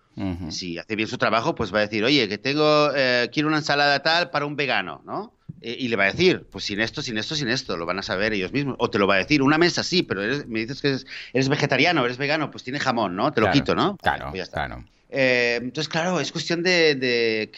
[0.49, 3.57] si hace bien su trabajo, pues va a decir, oye, que tengo, eh, quiero una
[3.57, 5.33] ensalada tal para un vegano, ¿no?
[5.61, 7.99] Eh, y le va a decir, pues sin esto, sin esto, sin esto, lo van
[7.99, 8.75] a saber ellos mismos.
[8.79, 10.97] O te lo va a decir, una mesa sí, pero me dices que
[11.33, 13.31] eres, vegetariano, eres vegano, pues tiene jamón, ¿no?
[13.31, 13.97] Te lo quito, ¿no?
[13.97, 14.83] Claro, pues claro.
[15.09, 17.51] Eh, entonces, claro, es cuestión de,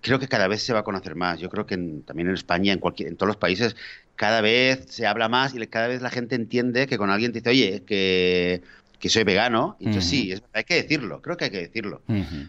[0.00, 1.38] creo que cada vez se va a conocer más.
[1.40, 3.76] Yo creo que también en España, en, cualquier, en todos los países,
[4.16, 7.40] cada vez se habla más y cada vez la gente entiende que con alguien te
[7.40, 8.62] dice, oye, que
[8.98, 12.02] que soy vegano, y entonces sí, hay que decirlo, creo que hay que decirlo.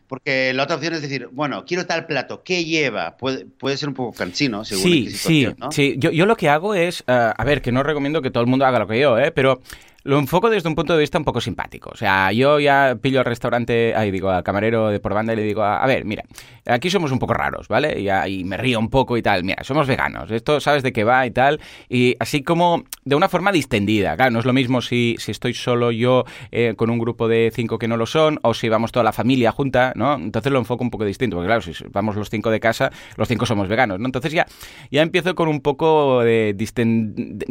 [0.07, 3.17] Porque la otra opción es decir, bueno, quiero tal plato, ¿qué lleva?
[3.17, 5.95] Puede, puede ser un poco cansino, según Sí, sí, sí.
[5.97, 8.47] Yo, yo, lo que hago es, eh, a ver, que no recomiendo que todo el
[8.47, 9.31] mundo haga lo que yo, ¿eh?
[9.31, 9.61] pero
[10.05, 11.89] lo enfoco desde un punto de vista un poco simpático.
[11.91, 15.35] O sea, yo ya pillo al restaurante, ahí digo, al camarero de por banda y
[15.35, 16.23] le digo, a, ver, mira,
[16.65, 17.99] aquí somos un poco raros, ¿vale?
[17.99, 19.43] Y, y, me río un poco y tal.
[19.43, 21.59] Mira, somos veganos, esto sabes de qué va y tal.
[21.89, 24.15] Y así como de una forma distendida.
[24.15, 27.51] Claro, no es lo mismo si, si estoy solo yo eh, con un grupo de
[27.53, 30.13] cinco que no lo son o si vamos toda la familia junta, ¿no?
[30.13, 31.35] Entonces lo enfoco un poco distinto.
[31.35, 34.05] Porque claro, si vamos los cinco de casa, los cinco somos veganos, ¿no?
[34.05, 34.45] Entonces ya,
[34.91, 36.55] ya empiezo con un poco de,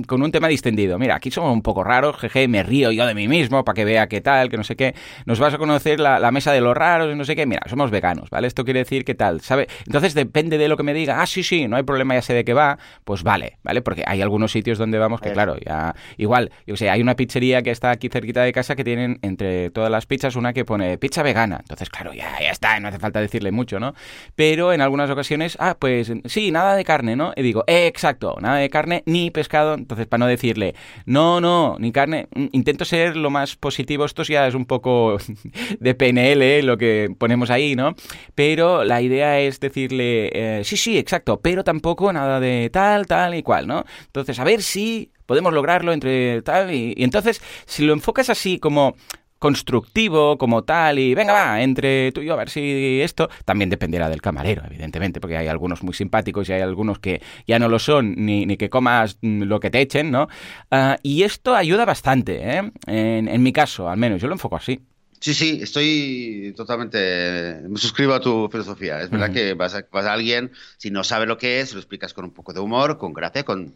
[0.06, 1.00] con un tema distendido.
[1.00, 3.84] Mira, aquí somos un poco raros, jeje me río yo de mí mismo para que
[3.84, 4.94] vea qué tal, que no sé qué.
[5.26, 7.46] Nos vas a conocer la, mesa de los raros y no sé qué.
[7.46, 8.46] Mira, somos veganos, ¿vale?
[8.46, 9.68] Esto quiere decir qué tal, ¿sabe?
[9.86, 11.20] Entonces depende de lo que me diga.
[11.20, 12.78] Ah, sí, sí, no hay problema, ya sé de qué va.
[13.04, 13.82] Pues vale, ¿vale?
[13.82, 15.94] Porque hay algunos sitios donde vamos que, claro, ya.
[16.16, 19.70] Igual, yo sé, hay una pizzería que está aquí cerquita de casa que tienen entre
[19.70, 21.58] todas las pizzas una que pone pizza vegana.
[21.60, 23.94] Entonces, claro, ya, ya está, no hace falta decirle mucho, ¿no?
[24.34, 27.32] Pero en algunas ocasiones, ah, pues sí, nada de carne, ¿no?
[27.36, 29.74] Y digo, eh, exacto, nada de carne ni pescado.
[29.74, 30.74] Entonces, para no decirle,
[31.06, 34.04] no, no, ni carne, intento ser lo más positivo.
[34.04, 35.18] Esto ya es un poco
[35.80, 37.94] de PNL lo que ponemos ahí, ¿no?
[38.34, 43.34] Pero la idea es decirle, eh, sí, sí, exacto, pero tampoco nada de tal, tal
[43.34, 43.84] y cual, ¿no?
[44.06, 48.58] Entonces, a ver si podemos lograrlo entre tal y, y entonces, si lo enfocas así
[48.58, 48.94] como
[49.38, 53.70] constructivo como tal y venga, va, entre tú y yo a ver si esto también
[53.70, 57.68] dependerá del camarero, evidentemente, porque hay algunos muy simpáticos y hay algunos que ya no
[57.68, 60.28] lo son, ni, ni que comas lo que te echen, ¿no?
[60.70, 62.72] Ah, y esto ayuda bastante, ¿eh?
[62.86, 64.80] En, en mi caso, al menos, yo lo enfoco así.
[65.20, 67.62] Sí, sí, estoy totalmente.
[67.66, 69.00] Me suscribo a tu filosofía.
[69.00, 71.80] Es verdad que vas a, vas a, alguien, si no sabe lo que es, lo
[71.80, 73.74] explicas con un poco de humor, con gracia, con,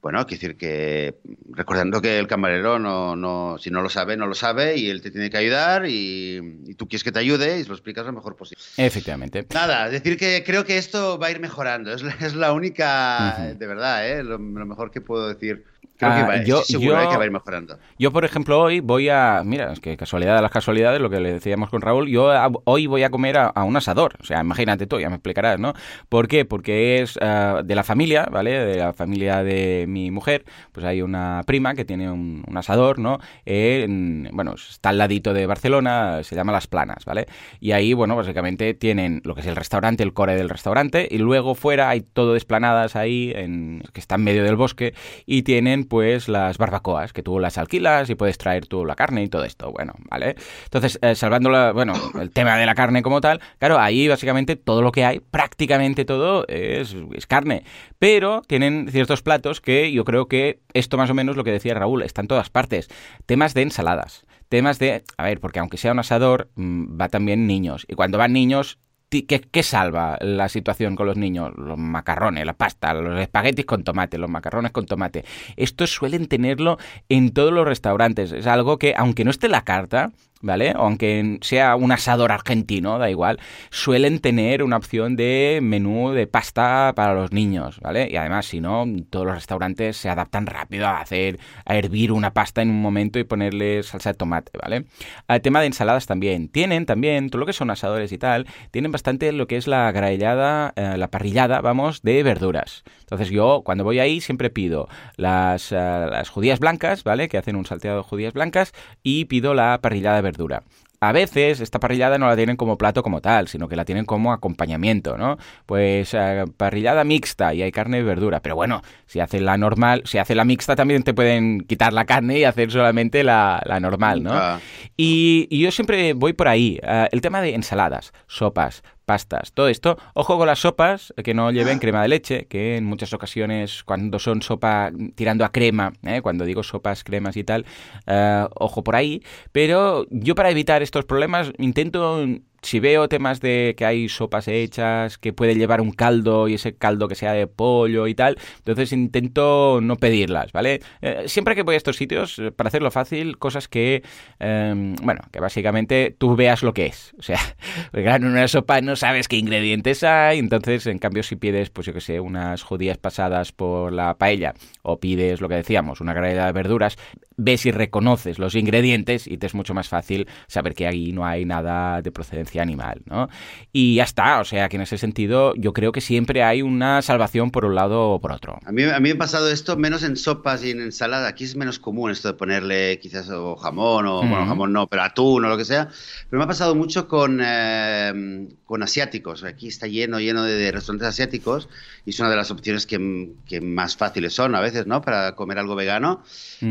[0.00, 1.16] bueno, quiero decir que
[1.50, 5.02] recordando que el camarero no, no, si no lo sabe, no lo sabe y él
[5.02, 8.36] te tiene que ayudar y, tú quieres que te ayude y lo explicas lo mejor
[8.36, 8.62] posible.
[8.76, 9.44] Efectivamente.
[9.52, 11.92] Nada, decir que creo que esto va a ir mejorando.
[11.92, 14.22] Es la, es la única, de verdad, ¿eh?
[14.22, 15.64] lo, lo mejor que puedo decir.
[15.98, 17.76] Creo que ah, va, yo, seguro que va a ir mejorando.
[17.98, 19.42] Yo, por ejemplo, hoy voy a.
[19.44, 22.08] Mira, es que casualidad de las casualidades, lo que le decíamos con Raúl.
[22.08, 22.30] Yo
[22.64, 24.14] hoy voy a comer a, un asador.
[24.20, 25.72] O sea, imagínate tú, ya me explicarás, ¿no?
[26.08, 26.44] ¿Por qué?
[26.44, 28.52] Porque es uh, de la familia, ¿vale?
[28.52, 30.44] De la familia de mi mujer.
[30.70, 33.18] Pues hay una prima que tiene un, asador, ¿no?
[33.44, 37.26] En, bueno, está al ladito de Barcelona, se llama Las Planas, ¿vale?
[37.58, 41.18] Y ahí, bueno, básicamente tienen lo que es el restaurante, el core del restaurante, y
[41.18, 44.94] luego fuera hay todo desplanadas ahí, en, que está en medio del bosque,
[45.26, 49.22] y tienen pues las barbacoas, que tú las alquilas y puedes traer tú la carne
[49.22, 50.36] y todo esto, bueno, ¿vale?
[50.64, 54.56] Entonces, eh, salvando la, bueno, el tema de la carne como tal, claro, ahí básicamente
[54.56, 57.64] todo lo que hay, prácticamente todo es, es carne,
[57.98, 61.74] pero tienen ciertos platos que yo creo que esto más o menos lo que decía
[61.74, 62.88] Raúl, está en todas partes,
[63.26, 67.46] temas de ensaladas temas de, a ver, porque aunque sea un asador, mm, va también
[67.46, 67.84] niños.
[67.88, 68.78] Y cuando van niños,
[69.10, 71.52] ¿Qué, salva la situación con los niños?
[71.56, 75.24] Los macarrones, la pasta, los espaguetis con tomate, los macarrones con tomate.
[75.56, 76.76] Esto suelen tenerlo
[77.08, 78.32] en todos los restaurantes.
[78.32, 80.72] Es algo que, aunque no esté la carta, ¿vale?
[80.74, 83.38] aunque sea un asador argentino, da igual,
[83.70, 88.08] suelen tener una opción de menú de pasta para los niños, ¿vale?
[88.10, 92.32] Y además, si no, todos los restaurantes se adaptan rápido a hacer, a hervir una
[92.32, 94.84] pasta en un momento y ponerle salsa de tomate, ¿vale?
[95.26, 96.48] Al tema de ensaladas también.
[96.48, 99.90] Tienen también, todo lo que son asadores y tal, tienen bastante lo que es la
[99.92, 102.84] graellada, eh, la parrillada, vamos, de verduras.
[103.08, 107.28] Entonces yo, cuando voy ahí, siempre pido las, eh, las judías blancas, ¿vale?
[107.28, 110.62] Que hacen un salteado de judías blancas y pido la parrillada de verdura.
[111.00, 114.04] A veces esta parrillada no la tienen como plato como tal, sino que la tienen
[114.04, 115.38] como acompañamiento, ¿no?
[115.64, 118.40] Pues eh, parrillada mixta y hay carne y verdura.
[118.40, 122.04] Pero bueno, si hace la normal, si hace la mixta también te pueden quitar la
[122.04, 124.60] carne y hacer solamente la, normal, ¿no?
[124.96, 126.80] Y, yo siempre voy por ahí.
[126.82, 129.52] Eh, el tema de ensaladas, sopas, pastas.
[129.52, 133.14] Todo esto, ojo con las sopas que no lleven crema de leche, que en muchas
[133.14, 136.20] ocasiones cuando son sopa tirando a crema, ¿eh?
[136.20, 137.64] cuando digo sopas, cremas y tal,
[138.06, 139.22] eh, ojo por ahí.
[139.50, 142.22] Pero yo para evitar estos problemas intento
[142.62, 146.74] si veo temas de que hay sopas hechas, que puede llevar un caldo y ese
[146.74, 150.80] caldo que sea de pollo y tal, entonces intento no pedirlas, ¿vale?
[151.00, 154.02] Eh, siempre que voy a estos sitios, eh, para hacerlo fácil, cosas que,
[154.38, 157.14] em, bueno, que básicamente tú veas lo que es.
[157.18, 157.38] O sea,
[157.92, 161.92] en una sopa no sabes qué ingredientes hay, entonces en cambio si pides, pues yo
[161.92, 166.46] que sé, unas judías pasadas por la paella o pides lo que decíamos, una granada
[166.46, 166.96] de verduras,
[167.36, 171.24] ves y reconoces los ingredientes y te es mucho más fácil saber que ahí no
[171.24, 173.28] hay nada de procedencia animal, ¿no?
[173.72, 177.02] Y ya está, o sea que en ese sentido yo creo que siempre hay una
[177.02, 178.58] salvación por un lado o por otro.
[178.64, 181.44] A mí, a mí me ha pasado esto menos en sopas y en ensalada, aquí
[181.44, 185.44] es menos común esto de ponerle quizás o jamón o, bueno, jamón no, pero atún
[185.44, 185.88] o lo que sea,
[186.30, 191.08] pero me ha pasado mucho con, eh, con asiáticos, aquí está lleno, lleno de, restaurantes
[191.08, 191.68] asiáticos
[192.04, 195.02] y es una de las opciones que, que, más fáciles son a veces, ¿no?
[195.02, 196.22] Para comer algo vegano,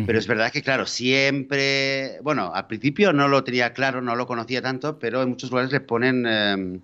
[0.06, 4.28] pero es verdad que claro, siempre, bueno, al principio no lo tenía claro, no lo
[4.28, 6.80] conocía tanto, pero en muchos lugares le ponen, eh,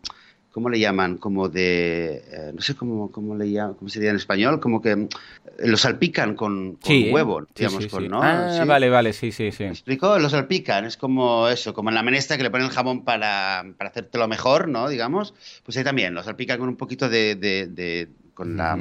[0.52, 1.18] ¿cómo le llaman?
[1.18, 4.92] Como de, eh, no sé cómo, cómo, le llaman, cómo sería en español, como que
[4.92, 5.08] eh,
[5.66, 6.78] lo salpican con,
[7.12, 8.22] huevo, digamos, con, ¿no?
[8.22, 9.64] Ah, vale, vale, sí, sí, sí.
[9.64, 10.18] ¿Me explico?
[10.20, 13.66] Lo salpican, es como eso, como en la menestra que le ponen el jamón para,
[13.78, 14.90] para hacértelo mejor, ¿no?
[14.90, 18.78] Digamos, pues ahí también, lo salpican con un poquito de, de, con la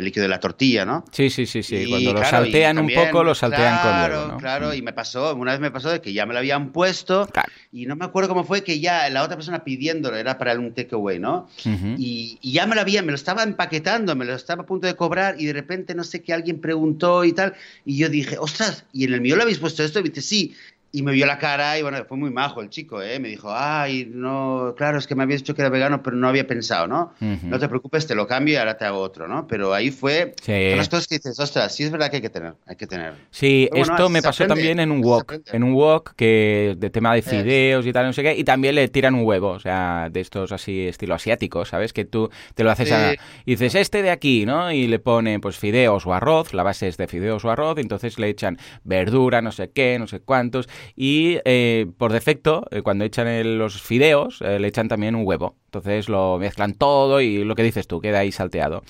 [0.00, 1.04] el líquido de la tortilla, ¿no?
[1.12, 1.86] Sí, sí, sí, sí.
[1.88, 4.36] Cuando lo saltean un poco, lo saltean con Claro, ¿no?
[4.38, 4.74] claro, mm.
[4.74, 7.28] y me pasó, una vez me pasó de que ya me lo habían puesto
[7.72, 10.74] y no me acuerdo cómo fue que ya la otra persona pidiéndolo, era para un
[10.74, 11.48] takeaway, ¿no?
[11.64, 14.96] y, ya me lo había, me lo estaba empaquetando, me lo estaba a punto de
[14.96, 18.84] cobrar y de repente no sé qué alguien preguntó y tal, y yo dije, ostras,
[18.92, 20.00] ¿y en el mío lo habéis puesto esto?
[20.00, 20.54] Y dice, sí
[20.92, 23.20] y me vio la cara y bueno, fue muy majo el chico, ¿eh?
[23.20, 26.28] Me dijo, ay, no, claro, es que me habías dicho que era vegano, pero no
[26.28, 27.14] había pensado, ¿no?
[27.20, 29.46] No te preocupes, te lo cambio y ahora te hago otro, ¿no?
[29.46, 30.74] Pero ahí fue sí.
[30.74, 33.14] las cosas que dices, ostras, sí es verdad que hay que tener, hay que tener.
[33.30, 37.22] Sí, esto me pasó también en un wok, en un wok que de tema de
[37.22, 40.20] fideos y tal, no sé qué, y también le tiran un huevo, o sea, de
[40.20, 41.92] estos así estilo asiáticos, ¿sabes?
[41.92, 43.12] Que tú te lo haces a...
[43.44, 44.72] Y dices, este de aquí, ¿no?
[44.72, 47.82] Y le pone pues fideos o arroz, la base es de fideos o arroz, y
[47.82, 52.82] entonces le echan verdura, no sé qué, no sé cuántos, y eh, por defecto, eh,
[52.82, 55.56] cuando echan los fideos, le echan también un huevo.
[55.70, 58.82] Entonces lo mezclan todo y lo que dices tú, queda ahí salteado.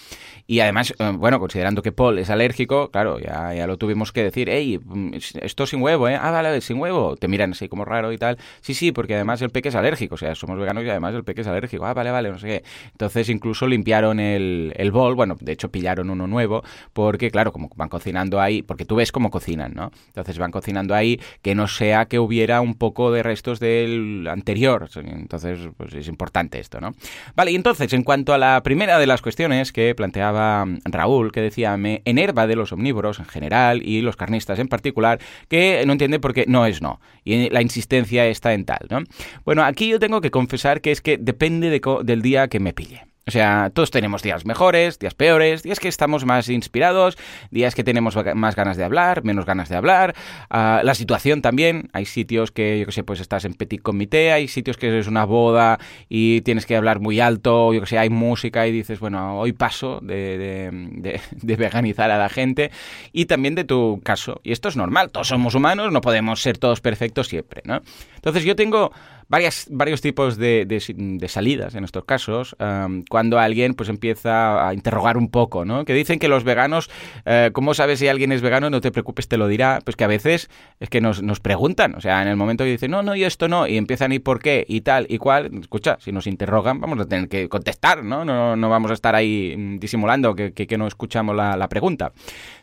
[0.47, 4.49] Y además, bueno, considerando que Paul es alérgico, claro, ya, ya lo tuvimos que decir,
[4.51, 6.17] hey, mm, esto sin huevo, ¿eh?
[6.21, 7.17] Ah, vale, sin huevo.
[7.17, 8.39] Te miran así como raro y tal.
[8.63, 11.23] Sí, sí, porque además el peque es alérgico, o sea, somos veganos y además el
[11.23, 11.85] peque es alérgico.
[11.85, 12.65] Ah, vale, vale, no sé qué.
[12.93, 16.63] Entonces incluso limpiaron el, el bol, bueno, de hecho pillaron uno nuevo,
[16.95, 19.93] porque claro, como van cocinando ahí, porque tú ves cómo cocinan, ¿no?
[20.07, 24.89] Entonces van cocinando ahí que no sea que hubiera un poco de restos del anterior.
[24.97, 26.59] Entonces, pues es importante
[27.35, 31.41] Vale, y entonces, en cuanto a la primera de las cuestiones que planteaba Raúl, que
[31.41, 35.93] decía, me enerva de los omnívoros en general y los carnistas en particular, que no
[35.93, 37.01] entiende por qué no es no.
[37.25, 39.03] Y la insistencia está en tal, ¿no?
[39.45, 43.10] Bueno, aquí yo tengo que confesar que es que depende del día que me pille.
[43.31, 47.17] O sea, todos tenemos días mejores, días peores, días que estamos más inspirados,
[47.53, 50.17] días que tenemos más ganas de hablar, menos ganas de hablar.
[50.51, 54.33] Ah, la situación también, hay sitios que, yo que sé, pues estás en petit comité,
[54.33, 57.99] hay sitios que es una boda y tienes que hablar muy alto, yo que sé,
[58.01, 62.73] hay música y dices, bueno, hoy paso de, de veganizar a la gente
[63.13, 64.41] y también de tu caso.
[64.43, 67.81] Y esto es normal, todos somos humanos, no podemos ser todos perfectos siempre, ¿no?
[68.17, 68.91] Entonces yo tengo
[69.31, 72.57] varias, varios tipos de, de, salidas en estos casos,
[73.09, 75.85] cuando alguien pues empieza a interrogar un poco, ¿no?
[75.85, 76.91] Que dicen que los veganos,
[77.25, 78.69] uh, ¿cómo sabes si alguien es vegano?
[78.71, 79.79] No te preocupes, te lo dirá.
[79.85, 82.71] Pues que a veces es que nos, nos preguntan, o sea, en el momento que
[82.71, 85.51] dicen, no, no, yo esto no, y empiezan y por qué y tal y cual,
[85.61, 88.25] escucha, si nos interrogan vamos a tener que contestar, ¿no?
[88.25, 92.13] No, no vamos a estar ahí mm, disimulando que, que, no escuchamos la, la pregunta.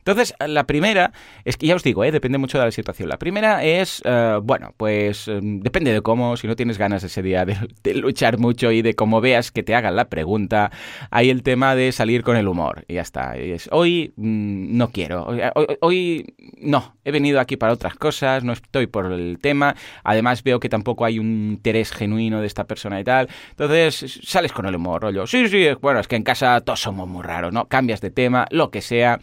[0.07, 1.11] Entonces, la primera,
[1.43, 2.13] es que ya os digo, ¿eh?
[2.13, 3.09] depende mucho de la situación.
[3.09, 7.21] La primera es, uh, bueno, pues um, depende de cómo, si no tienes ganas ese
[7.21, 10.71] día de, luchar mucho y de cómo veas que te hagan la pregunta,
[11.11, 12.85] hay el tema de salir con el humor.
[12.87, 13.35] Y ya está.
[13.35, 15.27] es, hoy mm, no quiero.
[15.81, 16.95] Hoy, no.
[17.03, 19.75] He venido aquí para otras cosas, no estoy por el tema.
[20.05, 23.27] Además veo que tampoco hay un interés genuino de esta persona y tal.
[23.49, 25.27] Entonces sales con el humor, rollo.
[25.27, 27.65] Sí, sí, bueno, es que en casa todos somos muy raros, ¿no?
[27.67, 29.19] Cambias de tema, lo que sea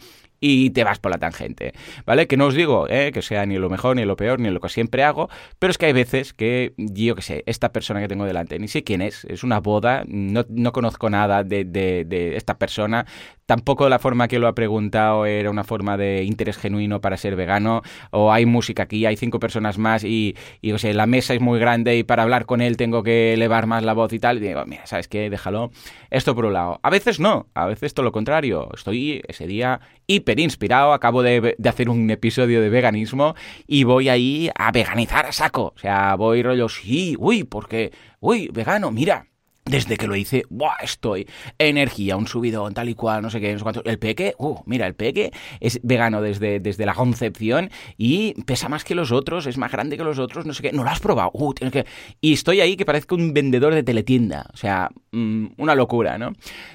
[0.47, 1.73] y te vas por la tangente,
[2.05, 2.27] ¿vale?
[2.27, 4.59] Que no os digo eh, que sea ni lo mejor, ni lo peor, ni lo
[4.59, 5.27] que siempre hago,
[5.57, 8.67] pero es que hay veces que yo que sé, esta persona que tengo delante, ni
[8.67, 13.07] sé quién es, es una boda, no, no conozco nada de, de, de esta persona,
[13.45, 17.35] tampoco la forma que lo ha preguntado era una forma de interés genuino para ser
[17.35, 17.81] vegano,
[18.11, 20.35] o hay música aquí, hay cinco personas más y,
[20.73, 23.67] o sea, la mesa es muy grande y para hablar con él tengo que elevar
[23.67, 25.29] más la voz y tal, digo, mira, ¿sabes qué?
[25.29, 25.71] Déjalo.
[26.09, 26.79] Esto por un lado.
[26.83, 28.69] A veces no, a veces todo lo contrario.
[28.73, 33.35] Estoy ese día hiper inspirado, acabo de, de hacer un episodio de veganismo
[33.67, 35.73] y voy ahí a veganizar a saco.
[35.75, 39.27] O sea, voy rollo, sí, uy, porque, uy, vegano, mira,
[39.65, 40.75] desde que lo hice, ¡buah!
[40.83, 43.83] Estoy energía, un subidón, tal y cual, no sé qué, no sé cuánto.
[43.83, 48.83] El peque, uh, mira, el peque es vegano desde, desde la concepción y pesa más
[48.83, 50.71] que los otros, es más grande que los otros, no sé qué.
[50.71, 51.85] No lo has probado, uh, tienes que.
[52.21, 56.33] Y estoy ahí que parezco un vendedor de teletienda, o sea, mmm, una locura, ¿no?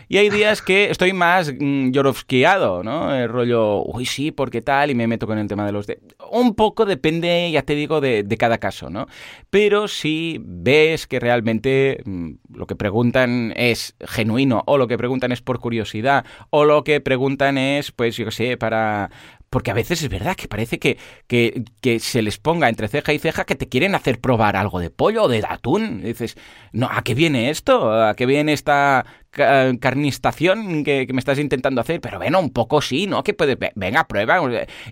[0.09, 3.15] Y hay días que estoy más mmm, ¿no?
[3.15, 5.87] El rollo, uy, sí, porque tal, y me meto con el tema de los.
[5.87, 6.01] De...
[6.33, 9.07] Un poco depende, ya te digo, de, de cada caso, ¿no?
[9.51, 15.33] Pero si ves que realmente mmm, lo que preguntan es genuino o lo que preguntan
[15.33, 19.11] es por curiosidad o lo que preguntan es, pues yo qué sé, para,
[19.51, 23.13] porque a veces es verdad que parece que, que, que, se les ponga entre ceja
[23.13, 26.01] y ceja que te quieren hacer probar algo de pollo o de atún.
[26.03, 26.39] Dices,
[26.73, 27.93] no, ¿a qué viene esto?
[27.93, 32.01] ¿A qué viene esta carnistación que, me estás intentando hacer?
[32.01, 33.23] Pero bueno, un poco sí, ¿no?
[33.23, 34.41] Que puede, venga, prueba.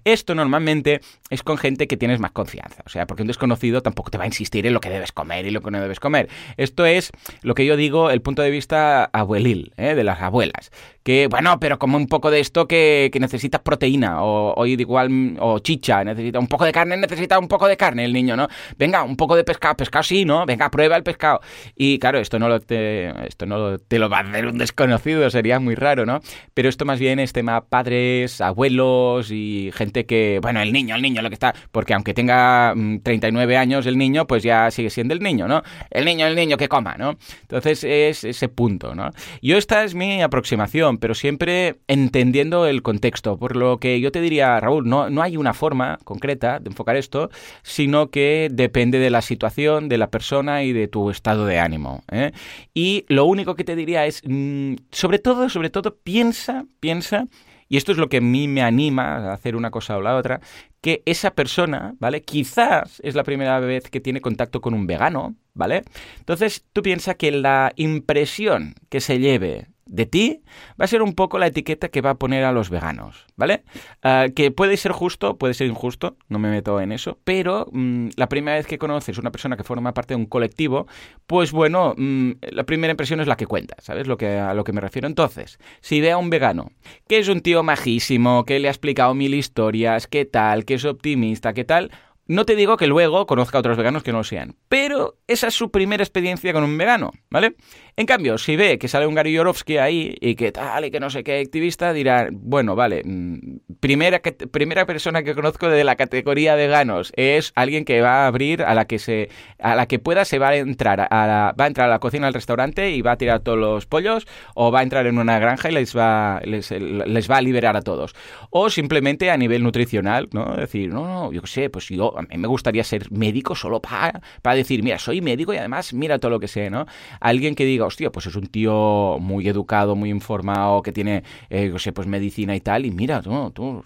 [0.04, 2.82] Esto normalmente es con gente que tienes más confianza.
[2.86, 5.46] O sea, porque un desconocido tampoco te va a insistir en lo que debes comer
[5.46, 6.28] y lo que no debes comer.
[6.56, 7.10] Esto es
[7.42, 9.94] lo que yo digo, el punto de vista abuelil, ¿eh?
[9.94, 10.70] de las abuelas.
[11.02, 15.58] Que, bueno, pero como un poco de esto que, necesitas proteína o, o igual, o
[15.58, 18.46] chicha, necesita un poco de carne, necesita un poco de carne el niño, ¿no?
[18.76, 20.46] Venga, un poco de pescado, pescado sí, ¿no?
[20.46, 21.40] Venga, prueba el pescado.
[21.74, 25.28] Y claro, esto no lo te, esto no te lo va a hacer un desconocido,
[25.30, 26.20] sería muy raro, ¿no?
[26.54, 31.02] Pero esto más bien es tema padres, abuelos y gente que, bueno, el niño, el
[31.02, 34.90] niño, lo que está, porque aunque tenga 39 mm, años el niño, pues ya sigue
[34.90, 35.62] siendo el niño, ¿no?
[35.90, 37.16] El niño, el niño que coma, ¿no?
[37.42, 39.10] Entonces es ese punto, ¿no?
[39.42, 44.20] Yo esta es mi aproximación, pero siempre entendiendo el contexto, por lo que yo te
[44.20, 47.30] diría, Raúl, no, no hay una forma concreta de enfocar esto,
[47.62, 52.02] sino que depende de la situación, de la persona y de tu estado de ánimo.
[52.10, 52.32] ¿eh?
[52.74, 57.26] Y lo único que te diría es, mmm, sobre todo, sobre todo, piensa, piensa
[57.68, 60.16] y esto es lo que a mí me anima a hacer una cosa o la
[60.16, 60.40] otra,
[60.80, 62.22] que esa persona, ¿vale?
[62.22, 65.84] Quizás es la primera vez que tiene contacto con un vegano, ¿vale?
[66.18, 70.42] Entonces tú piensas que la impresión que se lleve de ti
[70.80, 73.64] va a ser un poco la etiqueta que va a poner a los veganos, ¿vale?
[74.02, 78.10] Ah, que puede ser justo, puede ser injusto, no me meto en eso, pero mm,
[78.16, 80.86] la primera vez que conoces una persona que forma parte de un colectivo,
[81.26, 84.06] pues bueno, mm, la primera impresión es la que cuenta, ¿sabes?
[84.06, 85.08] Lo que, a lo que me refiero.
[85.08, 86.70] Entonces, si ve a un vegano,
[87.08, 90.84] que es un tío majísimo, que le ha explicado mil historias, qué tal, que es
[90.84, 91.90] optimista, qué tal,
[92.28, 95.48] no te digo que luego conozca a otros veganos que no lo sean, pero esa
[95.48, 97.56] es su primera experiencia con un vegano, ¿vale?
[97.96, 101.00] En cambio, si ve que sale un Gary Yorovsky ahí y que tal y que
[101.00, 103.38] no sé qué activista, dirá, bueno, vale, mm,
[103.80, 108.62] primera, primera persona que conozco de la categoría veganos es alguien que va a abrir
[108.62, 111.64] a la que se a la que pueda se va a entrar a la, va
[111.64, 114.70] a entrar a la cocina del restaurante y va a tirar todos los pollos o
[114.70, 117.82] va a entrar en una granja y les va les, les va a liberar a
[117.82, 118.14] todos
[118.50, 120.56] o simplemente a nivel nutricional, ¿no?
[120.56, 123.80] Decir, no, no, yo qué sé, pues yo a mí me gustaría ser médico solo
[123.80, 126.86] para para decir, mira, soy médico y además mira todo lo que sé, ¿no?
[127.20, 131.72] Alguien que diga hostia, pues es un tío muy educado, muy informado, que tiene, eh,
[131.78, 133.84] sé, pues medicina y tal, y mira, tú, tú.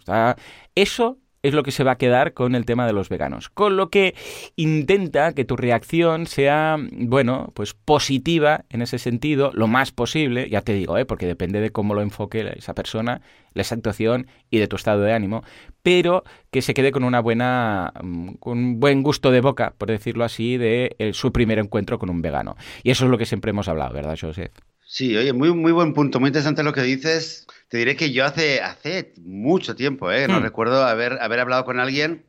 [0.74, 3.48] Eso es lo que se va a quedar con el tema de los veganos.
[3.48, 4.14] Con lo que
[4.56, 10.62] intenta que tu reacción sea, bueno, pues positiva en ese sentido, lo más posible, ya
[10.62, 11.04] te digo, ¿eh?
[11.04, 13.20] porque depende de cómo lo enfoque esa persona,
[13.54, 15.42] la actuación y de tu estado de ánimo,
[15.82, 19.88] pero que se quede con una buena, mm, con un buen gusto de boca, por
[19.88, 22.56] decirlo así, de su primer encuentro con un vegano.
[22.82, 24.52] Y eso es lo que siempre hemos hablado, ¿verdad, Joseph?
[24.84, 27.46] Sí, oye, muy, muy buen punto, muy interesante lo que dices.
[27.72, 30.28] Te diré que yo hace, hace mucho tiempo, ¿eh?
[30.28, 30.42] no hmm.
[30.42, 32.22] recuerdo haber, haber hablado con alguien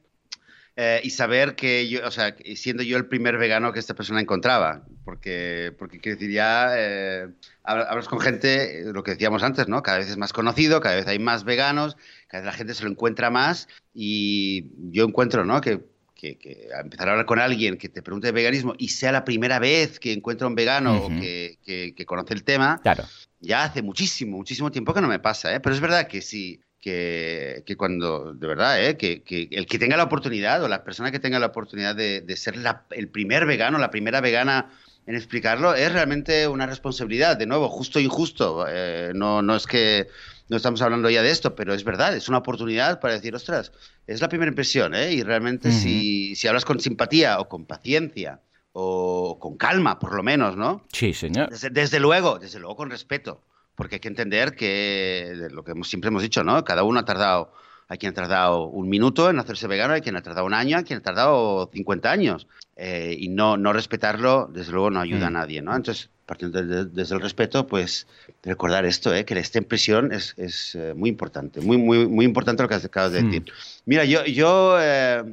[0.77, 4.21] eh, y saber que yo, o sea, siendo yo el primer vegano que esta persona
[4.21, 7.27] encontraba, porque, porque quiero decir, ya eh,
[7.61, 9.83] hablas con gente, lo que decíamos antes, ¿no?
[9.83, 11.97] Cada vez es más conocido, cada vez hay más veganos,
[12.29, 15.59] cada vez la gente se lo encuentra más y yo encuentro, ¿no?
[15.59, 15.81] Que
[16.15, 19.59] que, empezar a hablar con alguien que te pregunte de veganismo y sea la primera
[19.59, 23.03] vez que encuentra un vegano o que, que, conoce el tema, claro.
[23.43, 25.59] Ya hace muchísimo, muchísimo tiempo que no me pasa, ¿eh?
[25.59, 28.97] Pero es verdad que sí, que, que, cuando, de verdad, ¿eh?
[28.97, 32.21] que, que, el que tenga la oportunidad o la persona que tenga la oportunidad de,
[32.21, 34.71] de ser la, el primer vegano, la primera vegana
[35.05, 37.37] en explicarlo, es realmente una responsabilidad.
[37.37, 38.65] De nuevo, justo e injusto.
[38.69, 40.07] Eh, no, no es que
[40.47, 43.71] no estamos hablando ya de esto, pero es verdad, es una oportunidad para decir, ostras,
[44.07, 45.11] es la primera impresión, ¿eh?
[45.11, 48.41] Y realmente si, si hablas con simpatía o con paciencia
[48.73, 50.83] o con calma, por lo menos, ¿no?
[50.91, 51.49] Sí, señor.
[51.49, 53.41] Desde, luego, desde luego con respeto,
[53.75, 56.63] porque hay que entender que lo que siempre hemos dicho, ¿no?
[56.63, 57.53] Cada uno ha tardado,
[57.87, 60.77] hay quien ha tardado un minuto en hacerse vegano, hay quien ha tardado un año,
[60.77, 62.47] hay quien ha tardado 50 años.
[62.75, 65.33] Eh, y no, no respetarlo, desde luego, no ayuda a mm.
[65.33, 65.75] nadie, ¿no?
[65.75, 68.07] Entonces, partiendo desde el respeto, pues
[68.43, 69.25] recordar esto, ¿eh?
[69.25, 73.11] que esta impresión es, es eh, muy importante, muy, muy, muy importante lo que acabas
[73.11, 73.25] de mm.
[73.25, 73.53] decir.
[73.85, 75.23] Mira, yo, yo eh,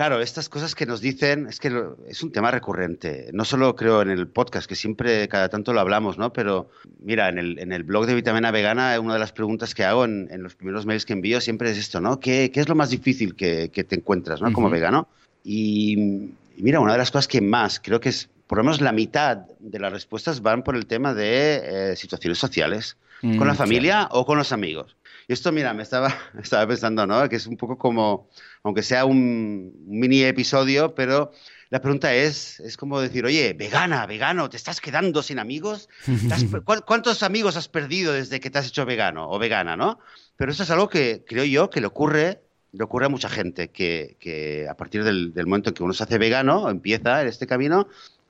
[0.00, 1.70] claro, estas cosas que nos dicen, es que
[2.08, 5.80] es un tema recurrente, no solo creo en el podcast, que siempre cada tanto lo
[5.80, 6.32] hablamos, ¿no?
[6.32, 6.70] Pero
[7.00, 10.04] mira, en el, en el blog de Vitamina Vegana, una de las preguntas que hago
[10.04, 12.18] en, en los primeros mails que envío siempre es esto, ¿no?
[12.18, 14.52] ¿Qué, qué es lo más difícil que, que te encuentras, ¿no?
[14.52, 15.08] Como vegano.
[15.44, 16.30] Y
[16.60, 18.92] y mira, una de las cosas que más, creo que es por lo menos la
[18.92, 23.56] mitad de las respuestas van por el tema de eh, situaciones sociales, con la mm,
[23.56, 24.94] familia o con los amigos.
[25.28, 27.28] Y esto, mira, me estaba, estaba pensando, ¿no?
[27.28, 28.28] Que es un poco como,
[28.62, 31.32] aunque sea un, mini episodio, pero
[31.70, 35.88] la pregunta es, es como decir, oye, vegana, vegano, ¿te estás quedando sin amigos?
[36.86, 39.98] ¿Cuántos amigos has perdido desde que te has hecho vegano o vegana, no?
[40.36, 42.42] Pero eso es algo que creo yo que le ocurre
[42.72, 45.92] le ocurre a mucha gente que, que a partir del, del, momento en que uno
[45.92, 47.88] se hace vegano, empieza en este camino,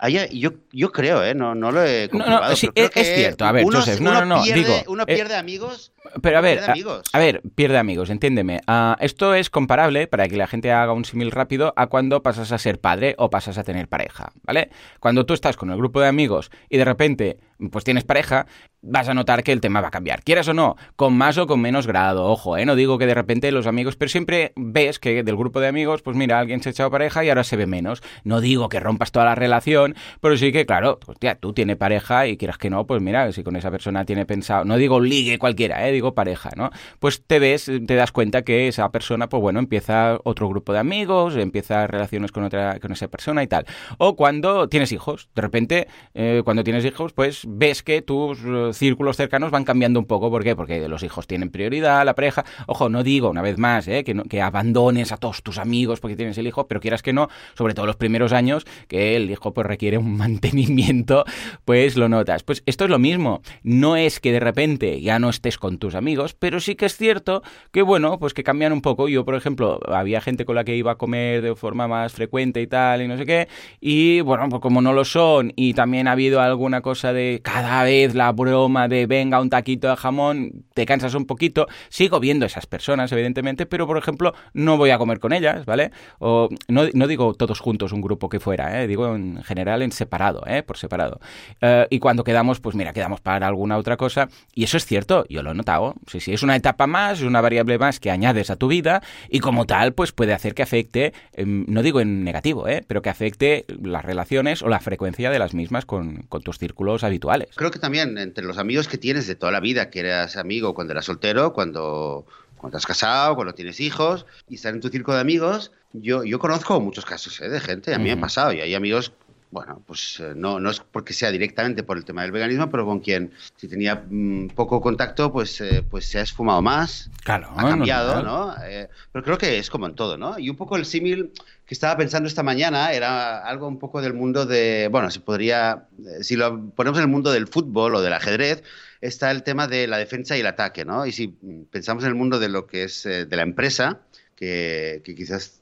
[0.09, 1.35] yo, yo creo, ¿eh?
[1.35, 2.51] No, no lo he comprobado.
[2.51, 3.45] No, sí, es, cierto.
[3.45, 4.75] A ver, uno, Joseph, no, no, no, pierde, digo...
[4.87, 5.93] Uno eh, pierde amigos...
[6.23, 6.75] Pero a ver, a,
[7.13, 8.61] a, ver, pierde amigos, entiéndeme.
[8.67, 12.53] Uh, esto es comparable, para que la gente haga un símil rápido, a cuando pasas
[12.53, 14.71] a ser padre o pasas a tener pareja, ¿vale?
[14.99, 17.39] Cuando tú estás con el grupo de amigos y de repente
[17.69, 18.47] pues tienes pareja,
[18.83, 20.23] vas a notar que el tema va a cambiar.
[20.23, 22.65] Quieras o no, con más o con menos grado, ojo, ¿eh?
[22.65, 26.01] No digo que de repente los amigos, pero siempre ves que del grupo de amigos,
[26.01, 28.03] pues mira, alguien se ha echado pareja y ahora se ve menos.
[28.25, 32.27] No digo que rompas toda la relación, pero sí que, claro, hostia, tú tienes pareja
[32.27, 35.39] y quieras que no, pues mira, si con esa persona tiene pensado, no digo ligue
[35.39, 35.90] cualquiera, ¿eh?
[35.93, 36.71] Digo pareja, ¿no?
[36.99, 40.79] Pues te ves, te das cuenta que esa persona, pues bueno, empieza otro grupo de
[40.79, 43.67] amigos, empieza relaciones con otra, con esa persona y tal.
[43.99, 48.71] O cuando tienes hijos, de repente, eh, cuando tienes hijos, pues ves que tus eh,
[48.73, 50.31] círculos cercanos van cambiando un poco.
[50.31, 50.57] ¿Por qué?
[50.57, 52.45] Porque los hijos tienen prioridad, la pareja.
[52.67, 54.05] Ojo, no digo una vez más ¿eh?
[54.05, 57.29] que, que abandones a todos tus amigos porque tienes el hijo, pero quieras que no,
[57.55, 61.25] sobre todo los primeros años, que el hijo pues requiere un mantenimiento,
[61.65, 62.43] pues lo notas.
[62.43, 63.43] Pues esto es lo mismo.
[63.63, 66.97] No es que de repente ya no estés con tus amigos, pero sí que es
[66.97, 69.09] cierto que, bueno, pues que cambian un poco.
[69.09, 72.63] Yo, por ejemplo, había gente con la que iba a comer de forma más frecuente
[72.63, 73.49] y tal, y no sé qué,
[73.81, 77.83] y bueno, pues como no lo son, y también ha habido alguna cosa de cada
[77.83, 81.67] vez la broma de venga un taquito de jamón, te cansas un poquito.
[81.89, 85.91] Sigo viendo esas personas, evidentemente, pero por ejemplo, no voy a comer con ellas, ¿vale?
[86.19, 88.87] O no, no digo todos juntos un grupo que fuera, ¿eh?
[88.87, 90.63] digo en general en separado, ¿eh?
[90.63, 91.21] por separado.
[91.61, 94.29] Eh, y cuando quedamos, pues mira, quedamos para alguna otra cosa.
[94.55, 95.95] Y eso es cierto, yo lo he notado.
[96.07, 99.03] Sí, sí, es una etapa más, es una variable más que añades a tu vida
[99.29, 102.85] y como tal, pues puede hacer que afecte, em, no digo en negativo, ¿eh?
[102.87, 107.05] pero que afecte las relaciones o la frecuencia de las mismas con, con tus círculos
[107.05, 107.51] habituales.
[107.57, 110.75] Creo que también entre los amigos que tienes de toda la vida, que eras amigo
[110.75, 115.15] cuando eras soltero, cuando cuando has casado, cuando tienes hijos y estar en tu círculo
[115.15, 117.49] de amigos, yo, yo conozco muchos casos ¿eh?
[117.49, 119.13] de gente, a mí me ha pasado, y hay amigos
[119.51, 122.87] bueno, pues eh, no, no es porque sea directamente por el tema del veganismo, pero
[122.87, 127.53] con quien si tenía mm, poco contacto, pues, eh, pues se ha esfumado más, claro,
[127.57, 128.55] ha cambiado, ¿no?
[128.65, 130.39] Eh, pero creo que es como en todo, ¿no?
[130.39, 131.33] Y un poco el símil
[131.67, 135.89] que estaba pensando esta mañana era algo un poco del mundo de, bueno, se podría,
[136.21, 138.63] si lo ponemos en el mundo del fútbol o del ajedrez,
[139.01, 141.07] está el tema de la defensa y el ataque, ¿no?
[141.07, 141.29] Y si
[141.71, 144.01] pensamos en el mundo de lo que es de la empresa,
[144.41, 145.61] que, quizás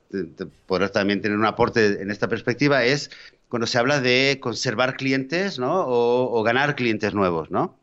[0.66, 3.10] podrás también tener un aporte en esta perspectiva, es
[3.48, 5.84] cuando se habla de conservar clientes ¿no?
[5.86, 7.76] o, ganar clientes nuevos, ¿no?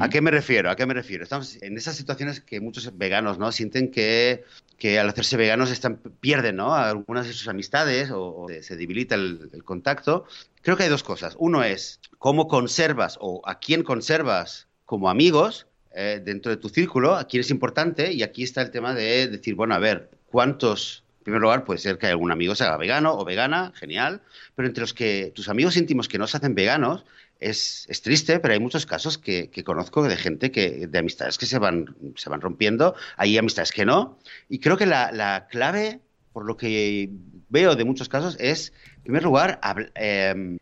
[0.00, 0.70] ¿A qué me refiero?
[0.70, 1.24] ¿A qué me refiero?
[1.24, 3.52] Estamos en esas situaciones que muchos veganos ¿no?
[3.52, 4.44] sienten que,
[4.78, 6.74] que al hacerse veganos están, pierden ¿no?
[6.74, 10.24] algunas de sus amistades o, se debilita el, contacto.
[10.62, 11.36] Creo que hay dos cosas.
[11.38, 17.16] Uno es cómo conservas o a quién conservas como amigos eh, dentro de tu círculo,
[17.16, 18.12] a quién es importante.
[18.14, 21.98] Y aquí está el tema de decir, bueno, a ver, ¿cuántos primer lugar, puede ser
[21.98, 24.22] que algún amigo se haga vegano o vegana, genial,
[24.54, 27.04] pero entre los que tus amigos íntimos que no se hacen veganos,
[27.38, 31.38] es, es triste, pero hay muchos casos que, que, conozco de gente que, de amistades
[31.38, 34.18] que se van, se van rompiendo, hay amistades que no,
[34.48, 36.00] y creo que la, la clave,
[36.32, 37.10] por lo que
[37.48, 39.60] veo de muchos casos, es, en primer lugar,
[39.94, 40.58] em,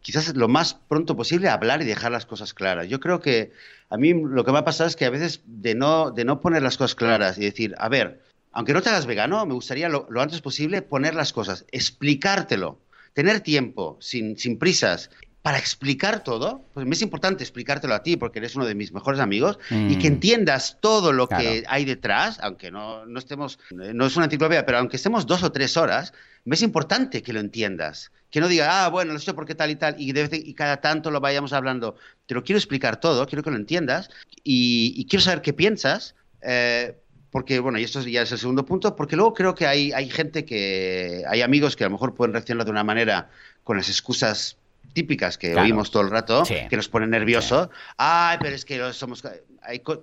[0.00, 2.88] quizás lo más pronto posible hablar y dejar las cosas claras.
[2.88, 3.52] Yo creo que
[3.88, 6.40] a mí lo que me ha pasado es que a veces de no, de no
[6.40, 8.20] poner las cosas claras y decir, a ver,
[8.54, 12.80] aunque no te hagas vegano, me gustaría lo, antes posible poner las cosas, explicártelo,
[13.12, 15.10] tener tiempo, sin, sin prisas,
[15.42, 18.94] para explicar todo, pues me es importante explicártelo a ti porque eres uno de mis
[18.94, 20.14] mejores amigos y que mm.
[20.14, 24.78] entiendas todo lo que hay detrás, aunque no, no, estemos, no es una enciclopedia, pero
[24.78, 26.14] aunque estemos dos o tres horas,
[26.46, 28.10] me es importante que lo entiendas.
[28.30, 30.78] Que no diga, ah, bueno, lo sé por qué tal y tal, y, y cada
[30.80, 31.96] tanto lo vayamos hablando.
[32.24, 34.08] Te lo quiero explicar todo, quiero que lo entiendas
[34.42, 36.14] y, quiero saber qué piensas.
[36.40, 36.96] Eh,
[37.34, 40.08] porque, bueno, y esto ya es el segundo punto, porque luego creo que hay, hay
[40.08, 43.28] gente que, hay amigos que a lo mejor pueden reaccionar de una manera
[43.64, 44.56] con las excusas
[44.92, 47.70] típicas que oímos todo el rato, que nos ponen nerviosos.
[47.96, 49.24] Ay, pero es que somos...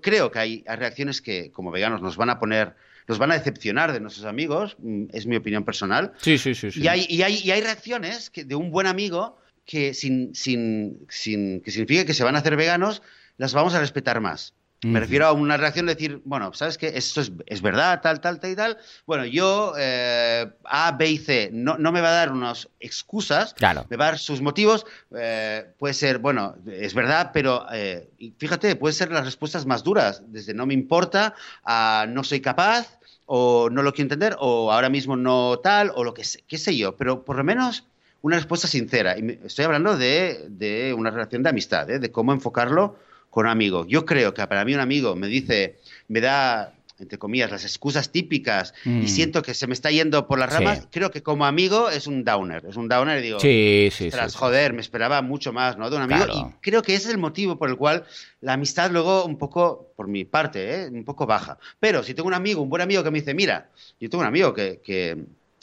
[0.01, 2.75] creo que hay, reacciones que como veganos nos van a poner
[3.07, 6.11] nos van a decepcionar de nuestros amigos, mm, es mi opinión personal.
[6.17, 6.69] Sí, sí, sí.
[6.75, 11.05] Y, hay, y, hay, y hay reacciones que, de un buen amigo que sin, sin,
[11.07, 13.01] sin, que significa que se van a hacer veganos,
[13.37, 14.53] las vamos a respetar más.
[14.83, 16.87] Me refiero a una reacción de decir, bueno, ¿sabes qué?
[16.95, 18.77] Esto es, verdad, tal, tal, tal y tal.
[19.05, 23.53] Bueno, yo, eh, A, B y C, no, no, me va a dar unas excusas,
[23.53, 23.85] claro.
[23.91, 24.87] me va a dar sus motivos.
[25.15, 28.09] Eh, puede ser, bueno, es verdad, pero eh,
[28.39, 32.97] fíjate, puede ser las respuestas más duras, desde no me importa a no soy capaz,
[33.27, 36.57] o no lo quiero entender, o ahora mismo no tal, o lo que sé, qué
[36.57, 37.85] sé yo, pero por lo menos
[38.23, 39.15] una respuesta sincera.
[39.15, 42.95] Y estoy hablando de, de una relación de amistad, de cómo enfocarlo
[43.31, 43.87] con un amigo.
[43.87, 48.11] Yo creo que para mí un amigo me dice, me da entre comillas, las excusas
[48.11, 49.07] típicas y mm.
[49.07, 52.23] siento que se me está yendo por las ramas, creo que como amigo es un
[52.23, 52.63] downer.
[52.69, 55.89] Es un downer y digo, sí, sí, joder, me esperaba mucho más ¿no?
[55.89, 56.25] de un amigo.
[56.31, 58.05] Y creo que ese es el motivo por el cual
[58.39, 60.89] la amistad luego un poco, por mi parte, ¿eh?
[60.89, 61.57] un poco baja.
[61.79, 63.69] Pero si tengo un amigo, un buen amigo que me dice, mira,
[63.99, 65.17] yo tengo un amigo que, que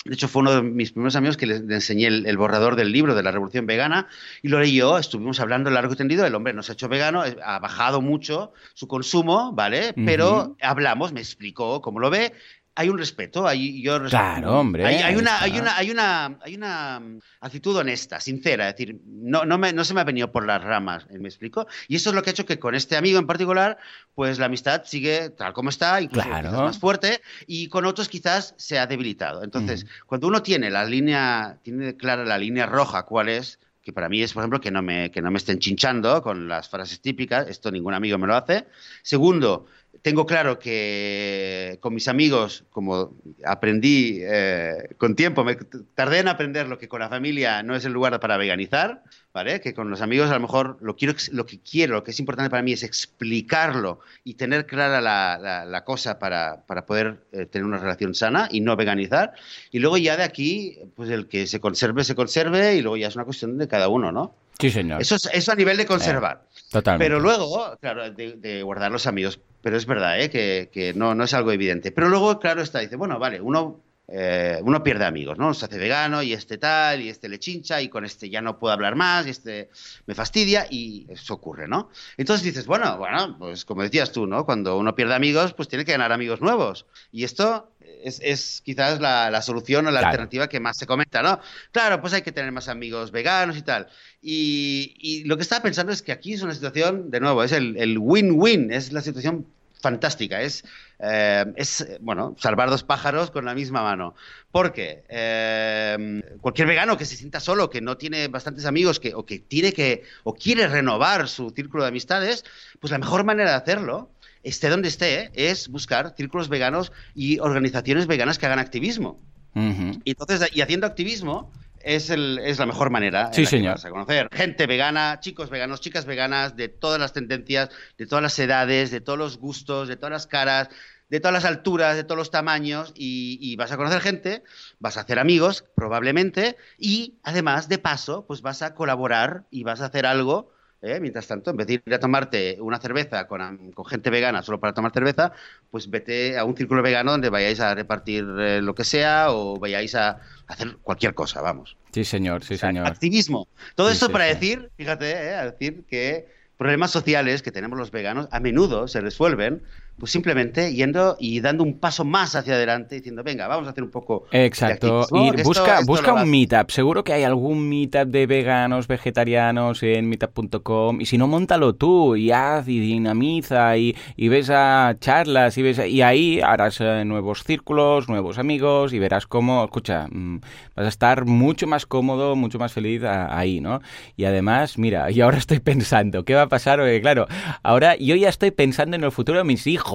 [0.04, 3.14] de hecho, fue uno de mis primeros amigos que le, enseñé el, borrador del libro
[3.14, 4.06] de la Revolución Vegana
[4.42, 4.96] y lo leí yo.
[4.96, 6.24] Estuvimos hablando largo y tendido.
[6.24, 9.92] El hombre nos ha hecho vegano, ha bajado mucho su consumo, ¿vale?
[10.06, 12.32] Pero hablamos, me explicó cómo lo ve
[12.78, 14.86] hay un respeto, hay, yo Claro, hombre.
[14.86, 17.02] Hay, una, hay, una, hay, una, hay una
[17.40, 20.62] actitud honesta, sincera, es decir, no, no, me, no se me ha venido por las
[20.62, 21.66] ramas, ¿me explico?
[21.88, 23.78] Y eso es lo que ha hecho que con este amigo en particular,
[24.14, 28.78] pues la amistad sigue tal como está, incluso más fuerte, y con otros quizás se
[28.78, 29.42] ha debilitado.
[29.42, 33.58] Entonces, cuando uno tiene la línea, tiene clara la línea roja, ¿cuál es?
[33.88, 36.46] que para mí es, por ejemplo, que no me, que no me estén chinchando con
[36.46, 38.66] las frases típicas, esto ningún amigo me lo hace.
[39.00, 39.64] Segundo,
[40.02, 45.56] tengo claro que con mis amigos, como aprendí eh, con tiempo, me
[45.94, 49.60] tardé en aprender lo que con la familia no es el lugar para veganizar, ¿vale?
[49.60, 52.20] Que con los amigos a lo mejor lo, quiero, lo que quiero, lo que es
[52.20, 57.78] importante para mí es explicarlo y tener clara la, cosa para, poder eh, tener una
[57.78, 59.32] relación sana y no veganizar.
[59.70, 63.08] Y luego ya de aquí, pues el que se conserve, se conserve y luego ya
[63.08, 64.34] es una cuestión de cada uno, ¿no?
[64.58, 65.00] Sí, señor.
[65.00, 66.42] Eso es eso a nivel de conservar.
[66.44, 67.04] Eh, totalmente.
[67.04, 69.38] Pero luego, claro, de, guardar los amigos.
[69.62, 70.30] Pero es verdad, ¿eh?
[70.30, 71.92] que, que no, no es algo evidente.
[71.92, 73.80] Pero luego, claro, está, dice, bueno, vale, uno
[74.10, 75.52] eh, uno pierde amigos, ¿no?
[75.52, 78.58] Se hace vegano y este tal, y este le chincha, y con este ya no
[78.58, 79.68] puedo hablar más, y este
[80.06, 81.90] me fastidia, y eso ocurre, ¿no?
[82.16, 84.46] Entonces dices, bueno, bueno, pues como decías tú, ¿no?
[84.46, 86.86] Cuando uno pierde amigos, pues tiene que ganar amigos nuevos.
[87.12, 87.70] Y esto
[88.02, 91.40] es, quizás la, solución o la alternativa que más se comenta, ¿no?
[91.70, 93.88] Claro, pues hay que tener más amigos veganos y tal.
[94.22, 97.98] Y, lo que estaba pensando es que aquí es una situación, de nuevo, es el
[97.98, 99.46] win-win, es la situación
[99.80, 100.42] fantástica.
[100.42, 100.64] Es,
[100.98, 104.14] eh, es, bueno, salvar dos pájaros con la misma mano.
[104.50, 109.24] Porque eh, cualquier vegano que se sienta solo, que no tiene bastantes amigos, que, o
[109.24, 112.44] que tiene que, o quiere renovar su círculo de amistades,
[112.80, 114.10] pues la mejor manera de hacerlo
[114.42, 119.20] esté donde esté, es buscar círculos veganos y organizaciones veganas que hagan activismo.
[119.54, 121.50] y, entonces, y haciendo activismo,
[121.88, 123.78] es, el, es la mejor manera sí, señor.
[123.82, 128.38] a conocer gente vegana, chicos veganos, chicas veganas, de todas las tendencias, de todas las
[128.38, 130.68] edades, de todos los gustos, de todas las caras,
[131.08, 134.42] de todas las alturas, de todos los tamaños, y, vas a conocer gente,
[134.78, 139.80] vas a hacer amigos, probablemente, y además, de paso, pues vas a colaborar y vas
[139.80, 140.98] a hacer algo ¿eh?
[141.00, 144.74] Mientras tanto, en vez de ir a tomarte una cerveza con, gente vegana solo para
[144.74, 145.32] tomar cerveza,
[145.70, 149.58] pues vete a un círculo vegano donde vayáis a repartir eh, lo que sea o
[149.58, 151.76] vayáis a hacer cualquier cosa, vamos.
[151.92, 152.86] Sí, señor, sí, señor.
[152.86, 153.48] Activismo.
[153.74, 155.44] Todo esto para decir, fíjate, ¿eh?
[155.44, 156.26] decir que
[156.56, 159.62] problemas sociales que tenemos los veganos a menudo se resuelven
[159.98, 163.82] pues simplemente yendo y dando un paso más hacia adelante, diciendo, venga, vamos a hacer
[163.82, 164.26] un poco.
[164.30, 165.06] Exacto.
[165.10, 166.70] y busca, busca un meetup.
[166.70, 171.00] Seguro que hay algún meetup de veganos, vegetarianos en meetup.com.
[171.00, 175.80] Y si no, montalo tú y haz y dinamiza y, ves a charlas y ves
[175.86, 180.40] y ahí harás eh, nuevos círculos, nuevos amigos y verás cómo, escucha, mm,
[180.76, 183.80] vas a estar mucho más cómodo, mucho más feliz ahí, ¿no?
[184.16, 186.78] Y además, mira, y ahora estoy pensando, ¿qué va a pasar?
[186.78, 187.26] Porque claro,
[187.64, 189.87] ahora yo ya estoy pensando en el futuro de mis hijos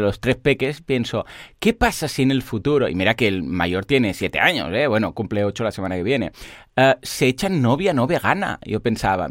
[0.00, 1.24] los tres peques, pienso,
[1.58, 4.86] ¿qué pasa si en el futuro, y mira que el mayor tiene siete años, ¿eh?
[4.86, 6.32] bueno, cumple ocho la semana que viene,
[6.80, 8.60] eh, se echan novia no vegana?
[8.64, 9.26] Yo pensaba,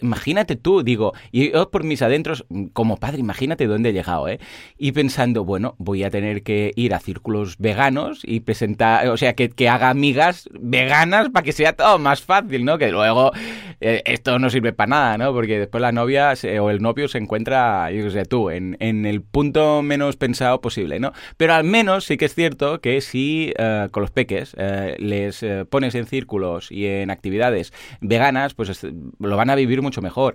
[0.00, 4.38] imagínate tú, digo, y yo por mis adentros, como padre, imagínate dónde he llegado, ¿eh?
[4.78, 9.34] Y pensando, bueno, voy a tener que ir a círculos veganos y presentar, o sea,
[9.34, 12.78] que, que haga amigas veganas para que sea todo más fácil, ¿no?
[12.78, 13.32] Que luego
[13.80, 15.32] eh, esto no sirve para nada, ¿no?
[15.32, 19.22] Porque después la novia o el novio se encuentra, yo sé, tú, en, en el
[19.22, 21.12] punto menos pensado posible, ¿no?
[21.36, 24.54] Pero al menos sí que es cierto que si eh, con los peques
[24.98, 28.86] les pones en círculos y en actividades veganas, pues
[29.18, 30.34] lo van a vivir mucho mejor.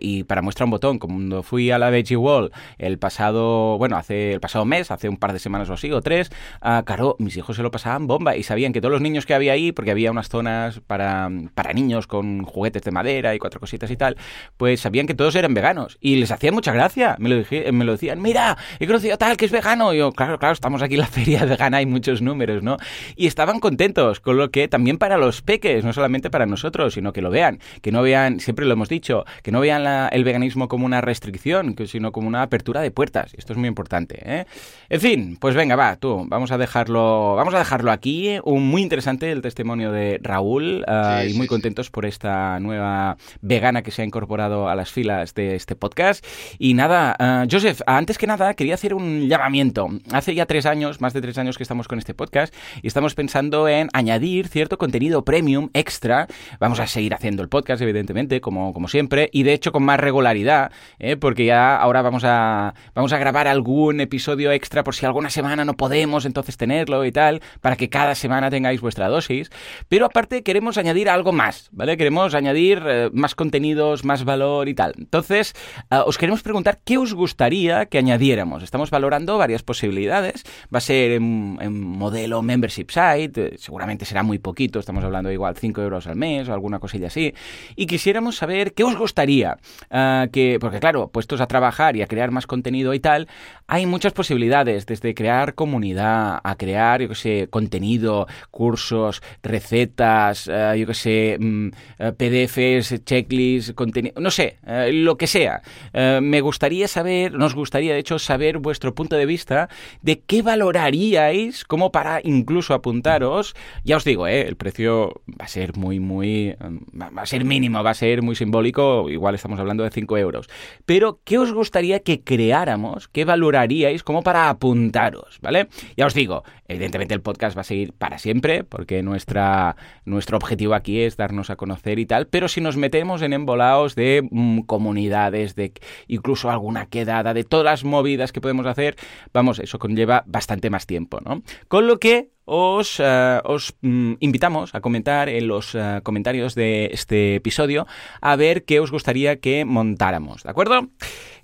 [0.00, 4.32] y para muestra un botón, cuando fui a la Veggie Wall el pasado, bueno, hace
[4.32, 6.30] el pasado mes, hace un par de semanas o así, o tres,
[6.62, 9.34] uh, claro, mis hijos se lo pasaban bomba y sabían que todos los niños que
[9.34, 13.60] había ahí, porque había unas zonas para, para niños con juguetes de madera y cuatro
[13.60, 14.16] cositas y tal,
[14.56, 17.16] pues sabían que todos eran veganos y les hacía mucha gracia.
[17.18, 19.92] Me lo, me lo decían, mira, he conocido tal que es vegano.
[19.94, 22.76] Y yo, claro, claro, estamos aquí en la feria vegana, hay muchos números, ¿no?
[23.16, 27.12] Y estaban contentos, con lo que también para los peques, no solamente para nosotros, sino
[27.12, 30.68] que lo vean, que no vean, siempre lo hemos dicho, que no vean el veganismo
[30.68, 33.34] como una restricción, sino como una apertura de puertas.
[33.34, 34.44] Esto es muy importante, ¿eh?
[34.88, 38.38] En fin, pues venga, va, tú, vamos a dejarlo, vamos a dejarlo aquí.
[38.44, 43.82] Un muy interesante el testimonio de Raúl ah, y muy contentos por esta nueva vegana
[43.82, 46.24] que se ha incorporado a las filas de este podcast.
[46.60, 49.88] Y nada, uh, Joseph, antes que nada, quería hacer un llamamiento.
[50.12, 53.16] Hace ya tres años, más de tres años que estamos con este podcast y estamos
[53.16, 56.26] pensando en añadir cierto contenido premium extra.
[56.58, 59.98] Vamos a seguir haciendo el podcast, evidentemente, como, como siempre, y de hecho con más
[59.98, 61.16] regularidad, ¿eh?
[61.16, 65.64] porque ya ahora vamos a, vamos a grabar algún episodio extra por si alguna semana
[65.64, 69.50] no podemos entonces tenerlo y tal, para que cada semana tengáis vuestra dosis.
[69.88, 71.96] Pero aparte queremos añadir algo más, ¿vale?
[71.96, 74.94] Queremos añadir eh, más contenidos, más valor y tal.
[74.98, 75.54] Entonces,
[75.90, 78.62] ah, os queremos preguntar qué os gustaría que añadiéramos.
[78.62, 80.44] Estamos valorando varias posibilidades.
[80.72, 85.56] Va a ser en, modelo membership site, eh, seguramente será muy poquito, estamos hablando igual
[85.60, 87.34] 5 euros al mes o alguna cosilla así.
[87.76, 89.58] Y quisiéramos saber qué os gustaría.
[89.90, 93.28] Ah, que, porque claro, puestos a trabajar y a crear más contenido y tal,
[93.66, 100.76] hay muchas posibilidades, desde crear comunidad, a crear, yo que sé, contenido, cursos, recetas, eh,
[100.78, 104.58] yo que sé, mm, eh, PDFs, checklists, contenido, no sé,
[104.92, 105.62] lo que sea.
[105.92, 109.68] me gustaría saber, nos gustaría hecho saber vuestro punto de vista
[110.02, 113.54] de qué valoraríais como para incluso apuntaros.
[113.84, 114.42] Ya os digo, ¿eh?
[114.42, 116.56] el precio va ser muy, muy...
[116.94, 120.48] va a ser mínimo, va a ser muy simbólico, igual estamos hablando de 5 euros.
[120.86, 123.08] Pero, ¿qué os gustaría que creáramos?
[123.08, 125.38] ¿Qué valoraríais como para apuntaros?
[125.42, 125.68] ¿Vale?
[125.96, 130.74] Ya os digo, evidentemente el podcast va a seguir para siempre, porque nuestra, nuestro objetivo
[130.74, 134.60] aquí es darnos a conocer y tal, pero si nos metemos en embolaos de mm,
[134.60, 135.72] comunidades, de
[136.08, 138.96] incluso alguna quedada, de todas las movidas que podemos hacer,
[139.32, 141.42] vamos, eso conlleva bastante más tiempo, ¿no?
[141.68, 146.90] Con lo que os, eh, os mm, invitamos a comentar en los eh, comentarios de
[146.92, 147.86] este episodio
[148.20, 150.88] a ver qué os gustaría que montáramos, ¿de acuerdo?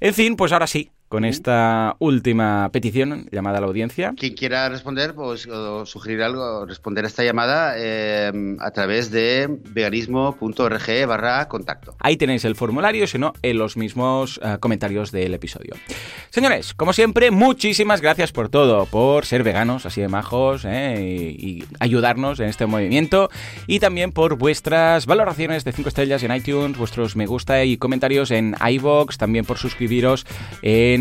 [0.01, 4.15] En fin, pues ahora sí, con esta última petición llamada a la audiencia.
[4.17, 9.49] Quien quiera responder pues, o sugerir algo, responder a esta llamada eh, a través de
[9.71, 11.97] veganismo.org barra contacto.
[12.01, 15.75] Ahí tenéis el formulario, si no, en los mismos eh, comentarios del episodio.
[16.31, 21.65] Señores, como siempre, muchísimas gracias por todo, por ser veganos, así de majos, eh, y,
[21.79, 23.31] ayudarnos en este movimiento,
[23.67, 28.31] y también por vuestras valoraciones de 5 estrellas en iTunes, vuestros me gusta y comentarios
[28.31, 30.27] en iVoox, también por suscribiros
[30.63, 30.96] en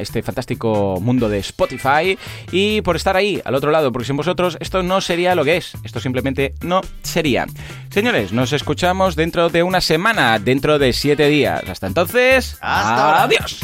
[0.00, 2.18] este fantástico mundo de Spotify
[2.50, 5.56] y por estar ahí al otro lado, porque sin vosotros esto no sería lo que
[5.56, 7.46] es, esto simplemente no sería.
[7.90, 11.62] Señores, nos escuchamos dentro de una semana, dentro de siete días.
[11.68, 13.60] Hasta entonces, hasta adiós.